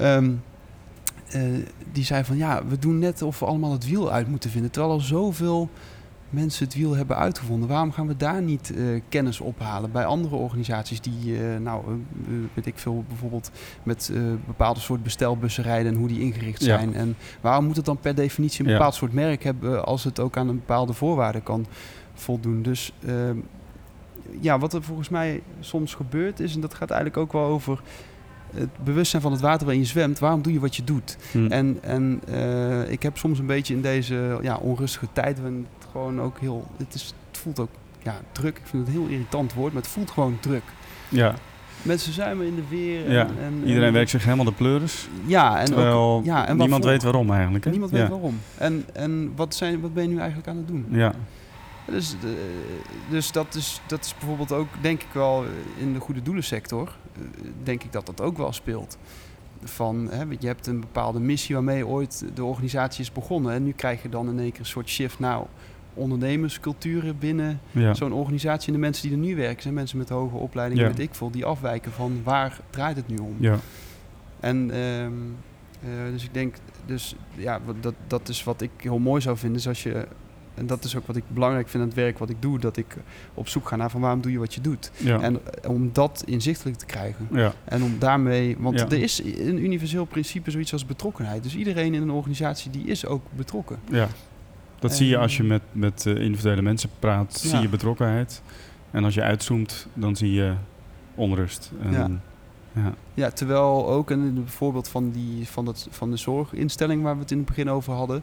[0.00, 0.42] um,
[1.36, 1.42] uh,
[1.92, 4.70] die zei van, ja, we doen net of we allemaal het wiel uit moeten vinden.
[4.70, 5.70] Terwijl er zoveel
[6.36, 7.68] mensen het wiel hebben uitgevonden.
[7.68, 12.34] Waarom gaan we daar niet uh, kennis ophalen bij andere organisaties die, uh, nou, uh,
[12.54, 13.50] weet ik veel, bijvoorbeeld
[13.82, 14.12] met
[14.46, 16.90] bepaalde soort bestelbussen rijden en hoe die ingericht zijn.
[16.90, 16.96] Ja.
[16.96, 18.98] En waarom moet het dan per definitie een bepaald ja.
[18.98, 21.66] soort merk hebben als het ook aan een bepaalde voorwaarden kan
[22.14, 22.62] voldoen?
[22.62, 23.36] Dus ehm,
[24.40, 27.80] ja, wat er volgens mij soms gebeurt is, en dat gaat eigenlijk ook wel over
[28.54, 31.16] het bewustzijn van het water waarin je zwemt, waarom doe je wat je doet?
[31.32, 31.50] Hmm.
[31.50, 35.85] En, en uh, ik heb soms een beetje in deze ja, onrustige tijd, waarin het
[35.90, 37.70] gewoon ook heel, het, is, het voelt ook
[38.02, 38.58] ja, druk.
[38.58, 40.64] Ik vind het een heel irritant woord, maar het voelt gewoon druk.
[41.08, 41.34] Ja.
[41.82, 43.06] Mensen zuimen in de weer.
[43.06, 43.28] En, ja.
[43.40, 45.08] en, Iedereen werkt zich helemaal de pleuris.
[45.24, 47.64] Ja, en ook, ja, en niemand weet waarom eigenlijk.
[47.64, 47.70] Hè?
[47.70, 48.40] Niemand weet waarom.
[48.58, 50.86] En, en wat, zijn, wat ben je nu eigenlijk aan het doen?
[50.90, 51.12] Ja.
[51.86, 52.14] Dus,
[53.10, 55.44] dus dat, is, dat is bijvoorbeeld ook, denk ik wel,
[55.76, 56.96] in de goede doelensector,
[57.62, 58.98] denk ik dat dat ook wel speelt.
[59.62, 63.52] Van, hè, je hebt een bepaalde missie waarmee ooit de organisatie is begonnen.
[63.52, 65.40] En nu krijg je dan in één keer een soort shift naar
[65.96, 67.94] ondernemersculturen binnen ja.
[67.94, 68.66] zo'n organisatie.
[68.66, 70.90] En de mensen die er nu werken zijn mensen met hoge opleidingen, Ja.
[70.90, 73.36] weet ik veel, die afwijken van waar draait het nu om.
[73.38, 73.56] Ja.
[74.40, 75.12] En ehm,
[75.82, 76.54] eh, dus ik denk,
[76.86, 80.06] dus ja, dat, dat is wat ik heel mooi zou vinden, is als je,
[80.54, 82.76] en dat is ook wat ik belangrijk vind aan het werk wat ik doe, dat
[82.76, 82.96] ik
[83.34, 84.90] op zoek ga naar van waarom doe je wat je doet.
[84.96, 85.20] Ja.
[85.20, 87.28] En eh, om dat inzichtelijk te krijgen.
[87.32, 87.52] ja.
[87.64, 88.84] En om daarmee, want Ja.
[88.86, 91.42] er is een universeel principe zoiets als betrokkenheid.
[91.42, 93.78] Dus iedereen in een organisatie die is ook betrokken.
[93.90, 94.08] ja.
[94.78, 97.48] Dat En- zie je als je met, met eh, individuele mensen praat, Ja.
[97.48, 98.42] zie je betrokkenheid.
[98.90, 100.54] En als je uitzoomt, dan zie je
[101.14, 101.70] onrust.
[101.82, 102.08] En, Ja.
[102.72, 102.92] ja.
[103.14, 107.30] Ja, terwijl ook een voorbeeld van, die, van, het, van de zorginstelling waar we het
[107.30, 108.22] in het begin over hadden.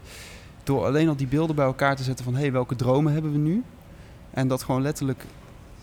[0.64, 3.32] Door alleen al die beelden bij elkaar te zetten van hé, hey, welke dromen hebben
[3.32, 3.64] we nu?
[4.32, 5.26] En dat gewoon letterlijk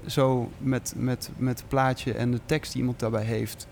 [0.06, 3.66] zo met, met, met het plaatje en de tekst die iemand daarbij heeft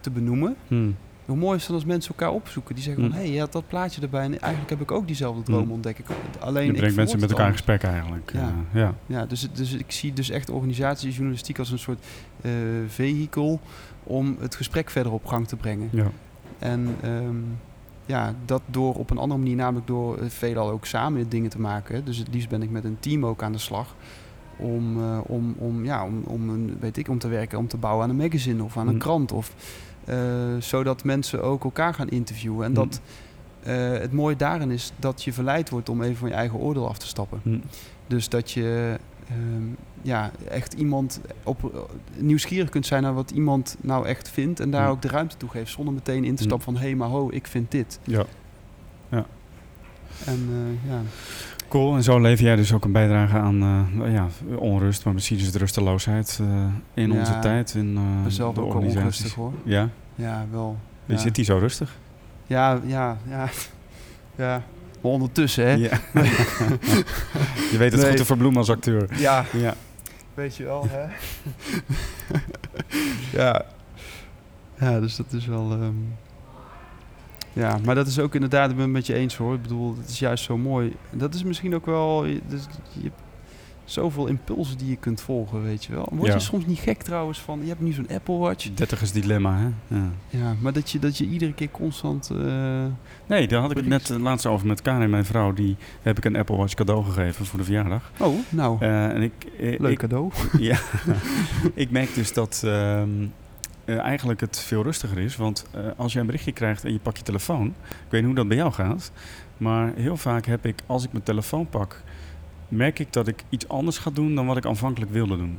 [0.00, 0.56] te benoemen.
[0.68, 0.90] Hm.
[1.26, 2.74] Hoe mooi is het dan als mensen elkaar opzoeken?
[2.74, 3.18] Die zeggen van Hm.
[3.18, 5.70] hé, hey, je had dat plaatje erbij en eigenlijk heb ik ook diezelfde droom Hm.
[5.70, 6.06] ontdek ik.
[6.40, 8.30] Alleen Je ik brengt mensen met elkaar in gesprek eigenlijk.
[8.32, 8.40] Ja.
[8.72, 8.94] Eh, ja.
[9.06, 12.04] Ja, dus, dus ik zie dus echt organisatiejournalistiek als een soort
[12.40, 12.50] eh
[12.86, 13.60] vehikel
[14.02, 15.88] om het gesprek verder op gang te brengen.
[15.92, 16.06] Ja.
[16.58, 17.36] En ehm,
[18.06, 21.60] ja, dat door op een andere manier, namelijk door eh, veelal ook samen dingen te
[21.60, 22.04] maken.
[22.04, 23.94] Dus het liefst ben ik met een team ook aan de slag.
[24.56, 28.04] Om, om, om, ja, om, om, een, weet ik, om te werken, om te bouwen
[28.04, 28.98] aan een magazine of aan een Mm.
[29.00, 29.32] krant.
[29.32, 29.54] Of,
[30.58, 32.64] zodat mensen ook elkaar gaan interviewen.
[32.64, 32.74] En Mm.
[32.76, 33.00] dat
[33.62, 36.88] eh, het mooie daarin is dat je verleid wordt om even van je eigen oordeel
[36.88, 37.40] af te stappen.
[37.42, 37.58] Hm.
[38.06, 38.98] Dus dat je
[39.28, 39.62] ehm,
[40.02, 44.60] ja, echt iemand op, nieuwsgierig kunt zijn naar wat iemand nou echt vindt.
[44.60, 44.90] En daar Mm.
[44.90, 45.70] ook de ruimte toe geeft.
[45.72, 46.48] Zonder meteen in te Mm.
[46.48, 47.98] stappen van hé, hey, maar ho, ik vind dit.
[48.04, 48.24] ja.
[50.26, 51.00] En eh, ja,
[51.74, 53.62] Cool, en zo lever jij dus ook een bijdrage aan
[54.02, 56.64] eh, ja, onrust, maar misschien is het rusteloosheid eh,
[56.94, 57.74] in Ja, onze tijd.
[57.74, 59.52] In, eh, ik ben zelf de ook onrustig hoor.
[59.64, 59.88] Ja?
[60.14, 60.76] Ja, wel.
[61.04, 61.16] Ja.
[61.16, 61.96] zit hier zo rustig?
[62.46, 63.48] Ja, ja, ja.
[64.36, 64.62] ja.
[65.02, 65.72] Maar ondertussen, hè?
[65.72, 66.00] Ja.
[67.72, 68.08] je weet het Nee.
[68.08, 69.08] goed te verbloemen als acteur.
[69.18, 69.74] Ja, Ja.
[70.34, 71.04] weet je wel, hè?
[73.42, 73.64] ja.
[74.78, 75.70] Ja, dus dat is wel...
[75.72, 75.94] ehm,
[77.54, 79.54] Ja, maar dat is ook inderdaad, ik ben het met je eens hoor.
[79.54, 80.94] Ik bedoel, het is juist zo mooi.
[81.10, 82.24] Dat is misschien ook wel...
[82.24, 82.66] je- Dus
[83.02, 83.10] je,
[83.84, 86.08] zoveel impulsen die je kunt volgen, weet je wel.
[86.12, 86.34] Word Ja.
[86.34, 88.70] je soms niet gek trouwens van, je hebt nu zo'n Apple Watch.
[88.74, 89.96] Dertigers dilemma, hè?
[89.96, 90.10] Ja.
[90.28, 92.30] Ja, maar dat je, dat je iedere keer constant...
[92.30, 92.84] eh,
[93.26, 95.52] Nee, daar had ik het net uh, laatst over met Karin, mijn vrouw.
[95.52, 98.10] Die heb ik een Apple Watch cadeau gegeven voor de verjaardag.
[98.20, 100.30] Oh, nou, Eh, en ik, eh, leuk ik, cadeau.
[100.58, 100.78] ja,
[101.74, 103.08] ik merk dus dat ehm,
[103.84, 105.36] eh, eigenlijk het veel rustiger is.
[105.36, 107.66] Want eh, als je een berichtje krijgt en je pakt je telefoon...
[107.66, 107.74] Ik
[108.10, 109.12] weet niet hoe dat bij jou gaat.
[109.56, 112.02] Maar heel vaak heb ik, als ik mijn telefoon pak...
[112.68, 115.58] merk ik dat ik iets anders ga doen dan wat ik aanvankelijk wilde doen.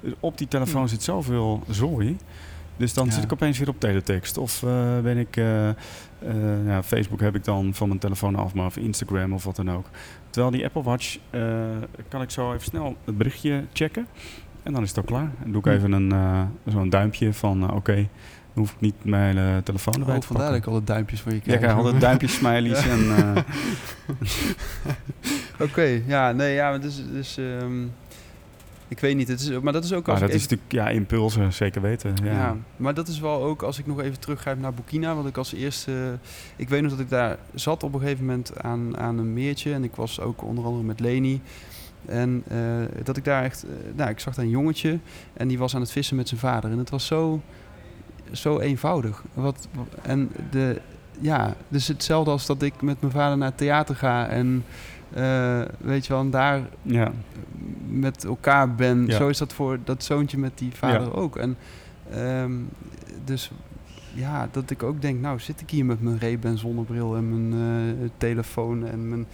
[0.00, 0.88] Dus op die telefoon Hmm.
[0.88, 2.16] zit zoveel zooi...
[2.76, 3.12] Dus dan Ja.
[3.12, 4.38] zit ik opeens weer op teletext.
[4.38, 5.34] Of eh, ben ik...
[6.66, 9.70] ja, Facebook heb ik dan van mijn telefoon af, maar of Instagram of wat dan
[9.70, 9.86] ook.
[10.30, 11.16] Terwijl die Apple Watch
[12.08, 14.06] kan ik zo even snel het berichtje checken.
[14.64, 15.30] En dan is het ook klaar.
[15.44, 18.06] En doe ik even een, eh, zo'n duimpje van eh, oké, dan
[18.64, 20.72] hoef ik niet mijn eh, telefoon erbij Oh, te vandaar dat pakken.
[20.72, 21.56] ik alle duimpjes voor je Ja, krijg.
[21.60, 22.90] ik krijg altijd duimpjes, smileys Ja.
[22.90, 23.04] en...
[25.60, 27.82] Oké, ja, nee, ja, maar dus, dus ehm,
[28.88, 30.72] ik weet niet, het is, maar dat is ook als maar ik dat is natuurlijk,
[30.72, 32.14] ja, impulsen, zeker weten.
[32.22, 32.32] Ja.
[32.32, 32.56] Ja.
[32.76, 35.52] maar dat is wel ook als ik nog even teruggrijp naar Burkina, wat ik als
[35.54, 36.18] eerste,
[36.56, 39.72] ik weet nog dat ik daar zat op een gegeven moment aan, aan een meertje
[39.72, 41.40] en ik was ook onder andere met Leni.
[42.06, 42.58] En eh,
[43.04, 44.98] dat ik daar echt, eh, nou, ik zag daar een jongetje
[45.32, 47.40] en die was aan het vissen met zijn vader en het was zo,
[48.32, 49.22] zo eenvoudig.
[49.34, 49.68] Wat,
[50.02, 50.80] en de,
[51.20, 54.64] ja, dus hetzelfde als dat ik met mijn vader naar het theater ga en
[55.14, 57.12] eh, weet je wel, en daar ja.
[57.88, 59.06] met elkaar ben.
[59.06, 59.16] Ja.
[59.16, 61.12] Zo is dat voor dat zoontje met die vader Ja.
[61.12, 61.36] ook.
[61.36, 61.56] En
[62.10, 62.52] ehm,
[63.24, 63.50] dus
[64.14, 68.10] ja, dat ik ook denk, nou zit ik hier met mijn Ray-Ban zonnebril en mijn
[68.16, 69.26] telefoon en mijn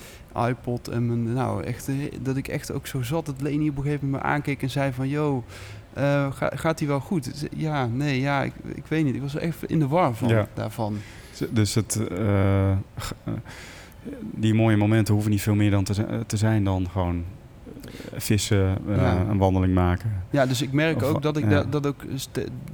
[0.48, 3.76] iPod en mijn, nou echt, eh, dat ik echt ook zo zat dat Leni op
[3.76, 5.44] een gegeven moment me aankeek en zei van, yo,
[5.92, 7.48] eh, ga, gaat hij wel goed?
[7.56, 9.14] Ja, nee, ja, ik, ik weet niet.
[9.14, 10.46] Ik was echt in de war van Ja.
[10.54, 10.96] daarvan.
[11.50, 12.76] Dus het, eh,
[14.20, 17.24] die mooie momenten hoeven niet veel meer dan te, te zijn dan gewoon
[18.14, 19.16] vissen, Ja.
[19.28, 20.12] een wandeling maken.
[20.30, 21.50] Ja, dus ik merk Of- ook dat ik ja.
[21.50, 22.02] da- dat ook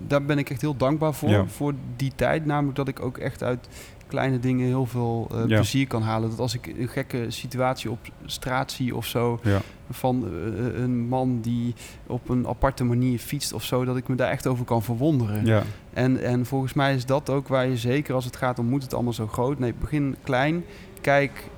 [0.07, 1.49] daar ben ik echt heel dankbaar voor.
[1.49, 2.45] Voor die tijd.
[2.47, 3.69] Namelijk dat ik ook echt uit
[4.07, 5.45] kleine dingen heel veel eh, Ja.
[5.45, 6.31] plezier kan halen.
[6.31, 9.39] Dat als ik een gekke situatie op straat zie of zo.
[9.43, 9.61] Ja.
[9.91, 11.75] Van eh, een man die
[12.07, 13.85] op een aparte manier fietst of zo.
[13.85, 15.47] Dat ik me daar echt over kan verwonderen.
[15.47, 18.67] Ja, En, en volgens mij is dat ook waar je zeker als het gaat om
[18.67, 19.59] moet het allemaal zo groot.
[19.59, 20.65] Nee, begin klein.
[21.01, 21.49] Kijk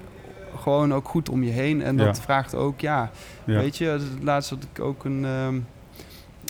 [0.57, 1.83] gewoon ook goed om je heen.
[1.83, 3.11] En dat vraagt ook, ja.
[3.45, 5.59] Weet je, het laatst had ik ook een, ehm,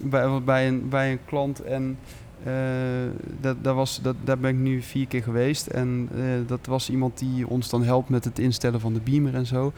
[0.04, 1.98] bij, bij, een, bij een klant en
[2.44, 2.52] eh,
[3.40, 5.66] dat, dat was, dat, daar ben ik nu vier keer geweest.
[5.66, 9.34] En eh, dat was iemand die ons dan helpt met het instellen van de beamer
[9.34, 9.72] en zo.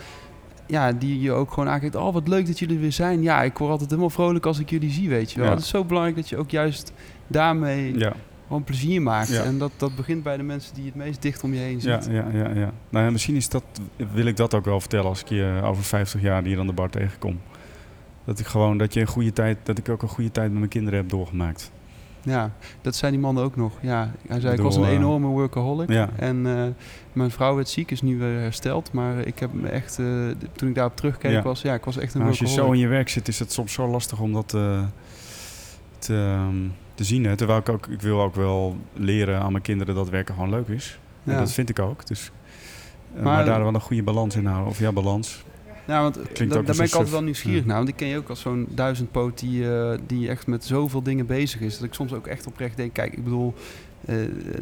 [0.67, 1.95] Ja, die je ook gewoon aankijkt.
[1.95, 3.23] Oh, wat leuk dat jullie er weer zijn.
[3.23, 5.49] Ja, ik word altijd helemaal vrolijk als ik jullie zie, weet je wel.
[5.49, 5.55] Ja.
[5.55, 6.93] Het is zo belangrijk dat je ook juist
[7.27, 8.13] daarmee ja.
[8.47, 9.29] gewoon plezier maakt.
[9.29, 9.43] Ja.
[9.43, 12.13] En dat, dat begint bij de mensen die het meest dicht om je heen zitten.
[12.13, 12.73] ja, ja, ja.
[12.89, 13.65] Nou ja, misschien is dat,
[14.13, 16.73] wil ik dat ook wel vertellen als ik je over 50 jaar hier aan de
[16.73, 17.41] bar tegenkom.
[18.25, 20.59] Dat ik gewoon, dat je een goede tijd, dat ik ook een goede tijd met
[20.59, 21.71] mijn kinderen heb doorgemaakt.
[22.23, 22.51] Ja,
[22.81, 23.73] dat zei die man ook nog.
[23.83, 25.89] Ja, hij zei, ik was een eh, enorme workaholic.
[25.91, 26.09] Ja.
[26.17, 26.63] En eh,
[27.13, 28.93] mijn vrouw werd ziek, is nu weer hersteld.
[28.93, 30.07] Maar ik heb me echt, eh,
[30.57, 31.43] toen ik daarop terugkeek, Ja.
[31.43, 32.75] was, ja, ik was echt een Maar als je workaholic.
[32.77, 34.83] zo in je werk zit, is het soms zo lastig om dat eh,
[35.99, 36.57] te, ehm,
[36.95, 37.25] te zien.
[37.25, 37.37] Hè.
[37.37, 40.69] Terwijl ik ook, ik wil ook wel leren aan mijn kinderen dat werken gewoon leuk
[40.69, 40.99] is.
[41.25, 41.39] En Ja.
[41.39, 42.07] dat vind ik ook.
[42.07, 44.69] Dus, eh, Maar- maar, daar wel een goede balans in houden.
[44.69, 45.45] Of ja, balans.
[45.91, 46.37] Ja, want da- ook
[46.67, 47.67] daar ben ik altijd wel nieuwsgierig Ja.
[47.67, 47.77] naar.
[47.77, 51.27] Want ik ken je ook als zo'n duizendpoot die, eh, die echt met zoveel dingen
[51.27, 51.75] bezig is.
[51.79, 53.55] Dat ik soms ook echt oprecht denk, kijk, ik bedoel,
[54.05, 54.17] eh,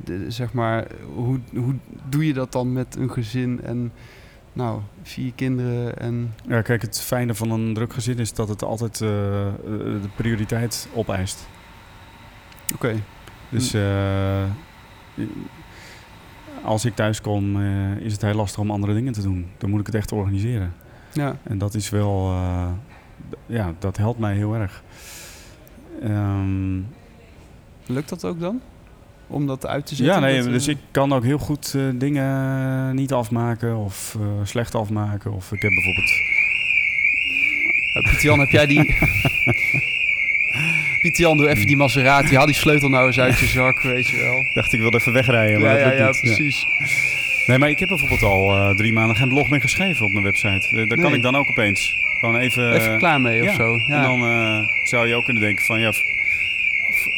[0.04, 1.74] de- zeg maar, hoe, hoe
[2.08, 3.92] doe je dat dan met een gezin en
[4.52, 6.34] nou, vier kinderen en...
[6.48, 9.08] Ja, kijk, het fijne van een druk gezin is dat het altijd eh,
[10.02, 11.46] de prioriteit opeist.
[12.74, 12.94] Oké,
[13.48, 14.42] Dus eh,
[16.62, 17.62] als ik thuis kom,
[18.00, 19.46] is het heel lastig om andere dingen te doen.
[19.58, 20.74] Dan moet ik het echt organiseren.
[21.12, 21.36] Ja.
[21.42, 22.68] En dat is wel, eh,
[23.46, 24.82] ja, dat helpt mij heel erg.
[26.02, 26.80] Ehm,
[27.86, 28.60] Lukt dat ook dan?
[29.26, 30.14] Om dat uit te zetten?
[30.14, 34.16] ja, nee, Dat, eh, dus ik kan ook heel goed eh, dingen niet afmaken of
[34.42, 35.32] slecht afmaken.
[35.32, 36.10] Of ik heb bijvoorbeeld
[38.02, 38.84] Pieter Jan, heb jij die...
[41.00, 42.36] Pieter Jan, doe even die Maserati.
[42.36, 44.44] Haal die sleutel nou eens uit je zak, weet je wel.
[44.54, 46.66] dacht ik wilde even wegrijden, maar ja, dat ja, ja, precies.
[47.48, 50.24] Nee, maar ik heb bijvoorbeeld al eh, drie maanden geen blog meer geschreven op mijn
[50.24, 50.68] website.
[50.76, 52.72] Eh, daar kan ik dan ook opeens gewoon even...
[52.72, 53.54] Even klaar mee of ja.
[53.54, 53.76] zo.
[53.76, 53.96] Ja.
[53.96, 55.92] En dan eh, zou je ook kunnen denken van ja,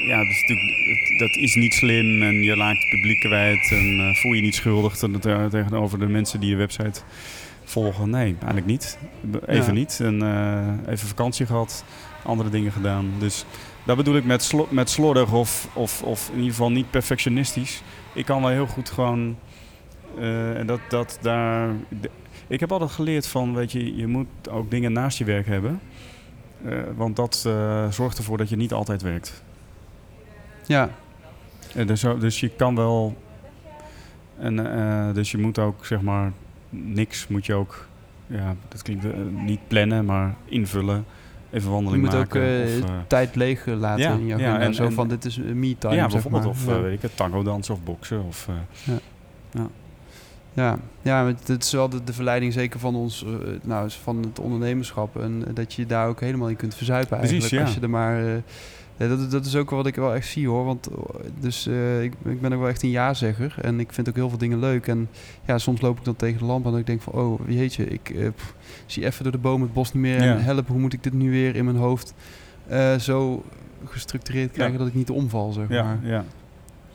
[0.06, 4.14] ja dat, is natuurlijk, dat is niet slim en je laat het publiek kwijt en
[4.16, 7.00] voel je niet schuldig ten- ten- tegenover de mensen die je website
[7.64, 8.10] volgen.
[8.10, 8.98] Nee, eigenlijk niet.
[9.46, 9.72] Even Ja.
[9.72, 10.00] niet.
[10.02, 10.22] En
[10.88, 11.84] even vakantie gehad,
[12.24, 13.12] andere dingen gedaan.
[13.18, 13.44] Dus
[13.84, 17.82] dat bedoel ik met, slo- met slordig of, of, of in ieder geval niet perfectionistisch.
[18.14, 19.36] Ik kan wel heel goed gewoon
[20.18, 21.70] Eh, en dat, dat daar...
[22.46, 25.80] ik heb altijd geleerd van, weet je, je moet ook dingen naast je werk hebben.
[26.64, 29.42] Eh, want dat eh, zorgt ervoor dat je niet altijd werkt.
[30.66, 30.90] Ja,
[31.86, 33.16] dus, dus je kan wel...
[34.38, 34.56] En,
[35.14, 36.32] dus je moet ook, zeg maar,
[36.70, 37.88] niks moet je ook...
[38.26, 39.04] Ja, dat klinkt
[39.44, 41.04] niet plannen, maar invullen.
[41.50, 42.64] Even je wandeling moet ook maken.
[42.66, 45.24] eh, of, eh, tijd leeg laten Ja, in je ja, en- zo en- van, dit
[45.24, 46.46] is me-time, ja, bijvoorbeeld.
[46.46, 46.80] Of Ja.
[46.80, 48.22] weet ik het, tango dansen of boksen.
[48.24, 48.94] Of, eh,
[50.52, 53.30] Ja, ja het is wel de, de verleiding zeker van ons, eh,
[53.62, 55.20] nou, van het ondernemerschap.
[55.20, 57.62] En eh, dat je je daar ook helemaal in kunt verzuipen Precies, eigenlijk.
[57.62, 57.66] ja.
[57.66, 58.34] Als je er maar...
[58.34, 58.42] eh,
[59.08, 60.64] dat, dat is ook wat ik wel echt zie hoor.
[60.64, 60.88] Want
[61.40, 61.66] dus,
[62.00, 63.54] ik, ik ben ook wel echt een ja-zegger.
[63.62, 64.86] En ik vind ook heel veel dingen leuk.
[64.86, 65.08] En
[65.44, 67.12] ja, soms loop ik dan tegen de lamp en ik denk van...
[67.12, 68.54] Oh, jeetje, ik eh, pff,
[68.86, 70.22] zie even door de boom het bos niet meer.
[70.22, 70.32] Ja.
[70.34, 72.14] En help, hoe moet ik dit nu weer in mijn hoofd
[72.98, 73.44] zo
[73.84, 75.98] gestructureerd krijgen dat ik niet omval, zeg ja, maar.
[76.02, 76.24] ja.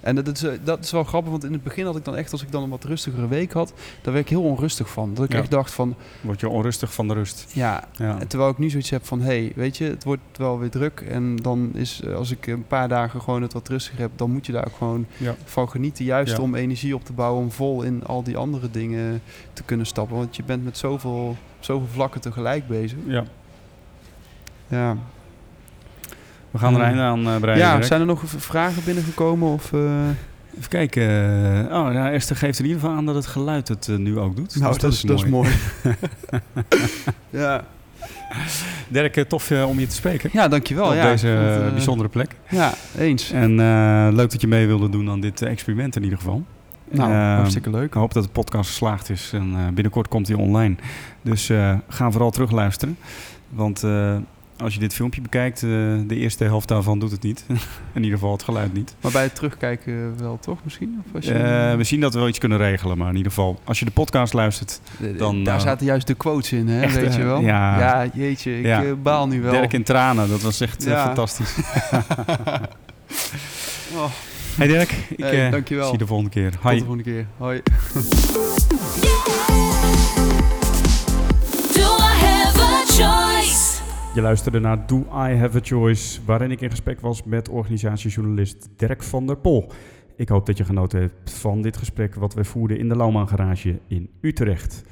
[0.05, 2.15] En dat is, eh, dat is wel grappig, want in het begin had ik dan
[2.15, 5.13] echt, als ik dan een wat rustigere week had, daar werd ik heel onrustig van.
[5.13, 5.37] Dat ik Ja.
[5.39, 7.45] echt dacht van, Word je onrustig van de rust.
[7.53, 8.19] ja, Ja.
[8.19, 10.69] en terwijl ik nu zoiets heb van, hé, hey, weet je, het wordt wel weer
[10.69, 10.99] druk.
[11.09, 14.31] En dan is, eh, als ik een paar dagen gewoon het wat rustiger heb, dan
[14.31, 15.35] moet je daar ook gewoon Ja.
[15.43, 16.05] van genieten.
[16.05, 19.21] Juist om energie op te bouwen, om vol in al die andere dingen
[19.53, 20.17] te kunnen stappen.
[20.17, 22.97] Want je bent met zoveel, zoveel vlakken tegelijk bezig.
[23.07, 23.23] ja.
[24.67, 24.97] Ja,
[26.55, 27.59] We gaan er een einde aan eh, breien.
[27.59, 29.47] ja zijn er nog vragen binnengekomen?
[29.49, 29.79] Of, eh,
[30.57, 31.03] Even kijken.
[31.69, 34.35] eh, Oh, ja, Esther geeft in ieder geval aan dat het geluid het nu ook
[34.35, 34.55] doet.
[34.59, 35.49] nou, Dus dat, is, dat is mooi.
[37.29, 37.63] ja.
[38.87, 40.29] Dirk, tof om je te spreken.
[40.33, 40.87] ja, dankjewel.
[40.87, 42.35] op ja, deze bijzondere plek.
[42.49, 43.31] Ja, eens.
[43.31, 43.55] En
[44.15, 46.43] leuk dat je mee wilde doen aan dit experiment in ieder geval.
[46.91, 47.85] Nou, Ehm, hartstikke leuk.
[47.85, 50.75] Ik hoop dat de podcast geslaagd is en binnenkort komt hij online.
[51.21, 51.51] Dus
[51.89, 52.97] ga vooral terugluisteren.
[53.49, 53.83] Want
[54.57, 55.69] als je dit filmpje bekijkt, eh,
[56.07, 57.45] de eerste helft daarvan doet het niet.
[57.93, 58.95] in ieder geval het geluid niet.
[59.01, 61.03] Maar bij het terugkijken wel, toch misschien?
[61.07, 63.31] Of als je, Eh, we zien dat we wel iets kunnen regelen, maar in ieder
[63.31, 66.67] geval, als je de podcast luistert, Eh, dan, Daar eh, zaten juist de quotes in,
[66.67, 66.81] hè?
[66.81, 67.41] echt, weet eh, je wel?
[67.41, 68.07] ja.
[68.13, 68.83] jeetje, ik Ja.
[68.83, 69.51] eh, baal nu wel.
[69.51, 71.05] Dirk in tranen, dat was echt eh, Ja.
[71.05, 71.55] fantastisch.
[73.95, 74.05] Oh,
[74.57, 75.83] Hey Dirk, ik Hey, eh, dankjewel.
[75.83, 76.51] zie je de volgende keer.
[76.51, 77.25] tot de volgende keer.
[77.37, 77.61] Hoi.
[81.73, 83.24] Do I have a choice?
[84.15, 88.69] Je luisterde naar Do I Have a Choice, waarin ik in gesprek was met organisatiejournalist
[88.77, 89.71] Dirk van der Pol.
[90.15, 93.27] Ik hoop dat je genoten hebt van dit gesprek wat wij voerden in de Lauwman
[93.27, 94.83] Garage in Utrecht.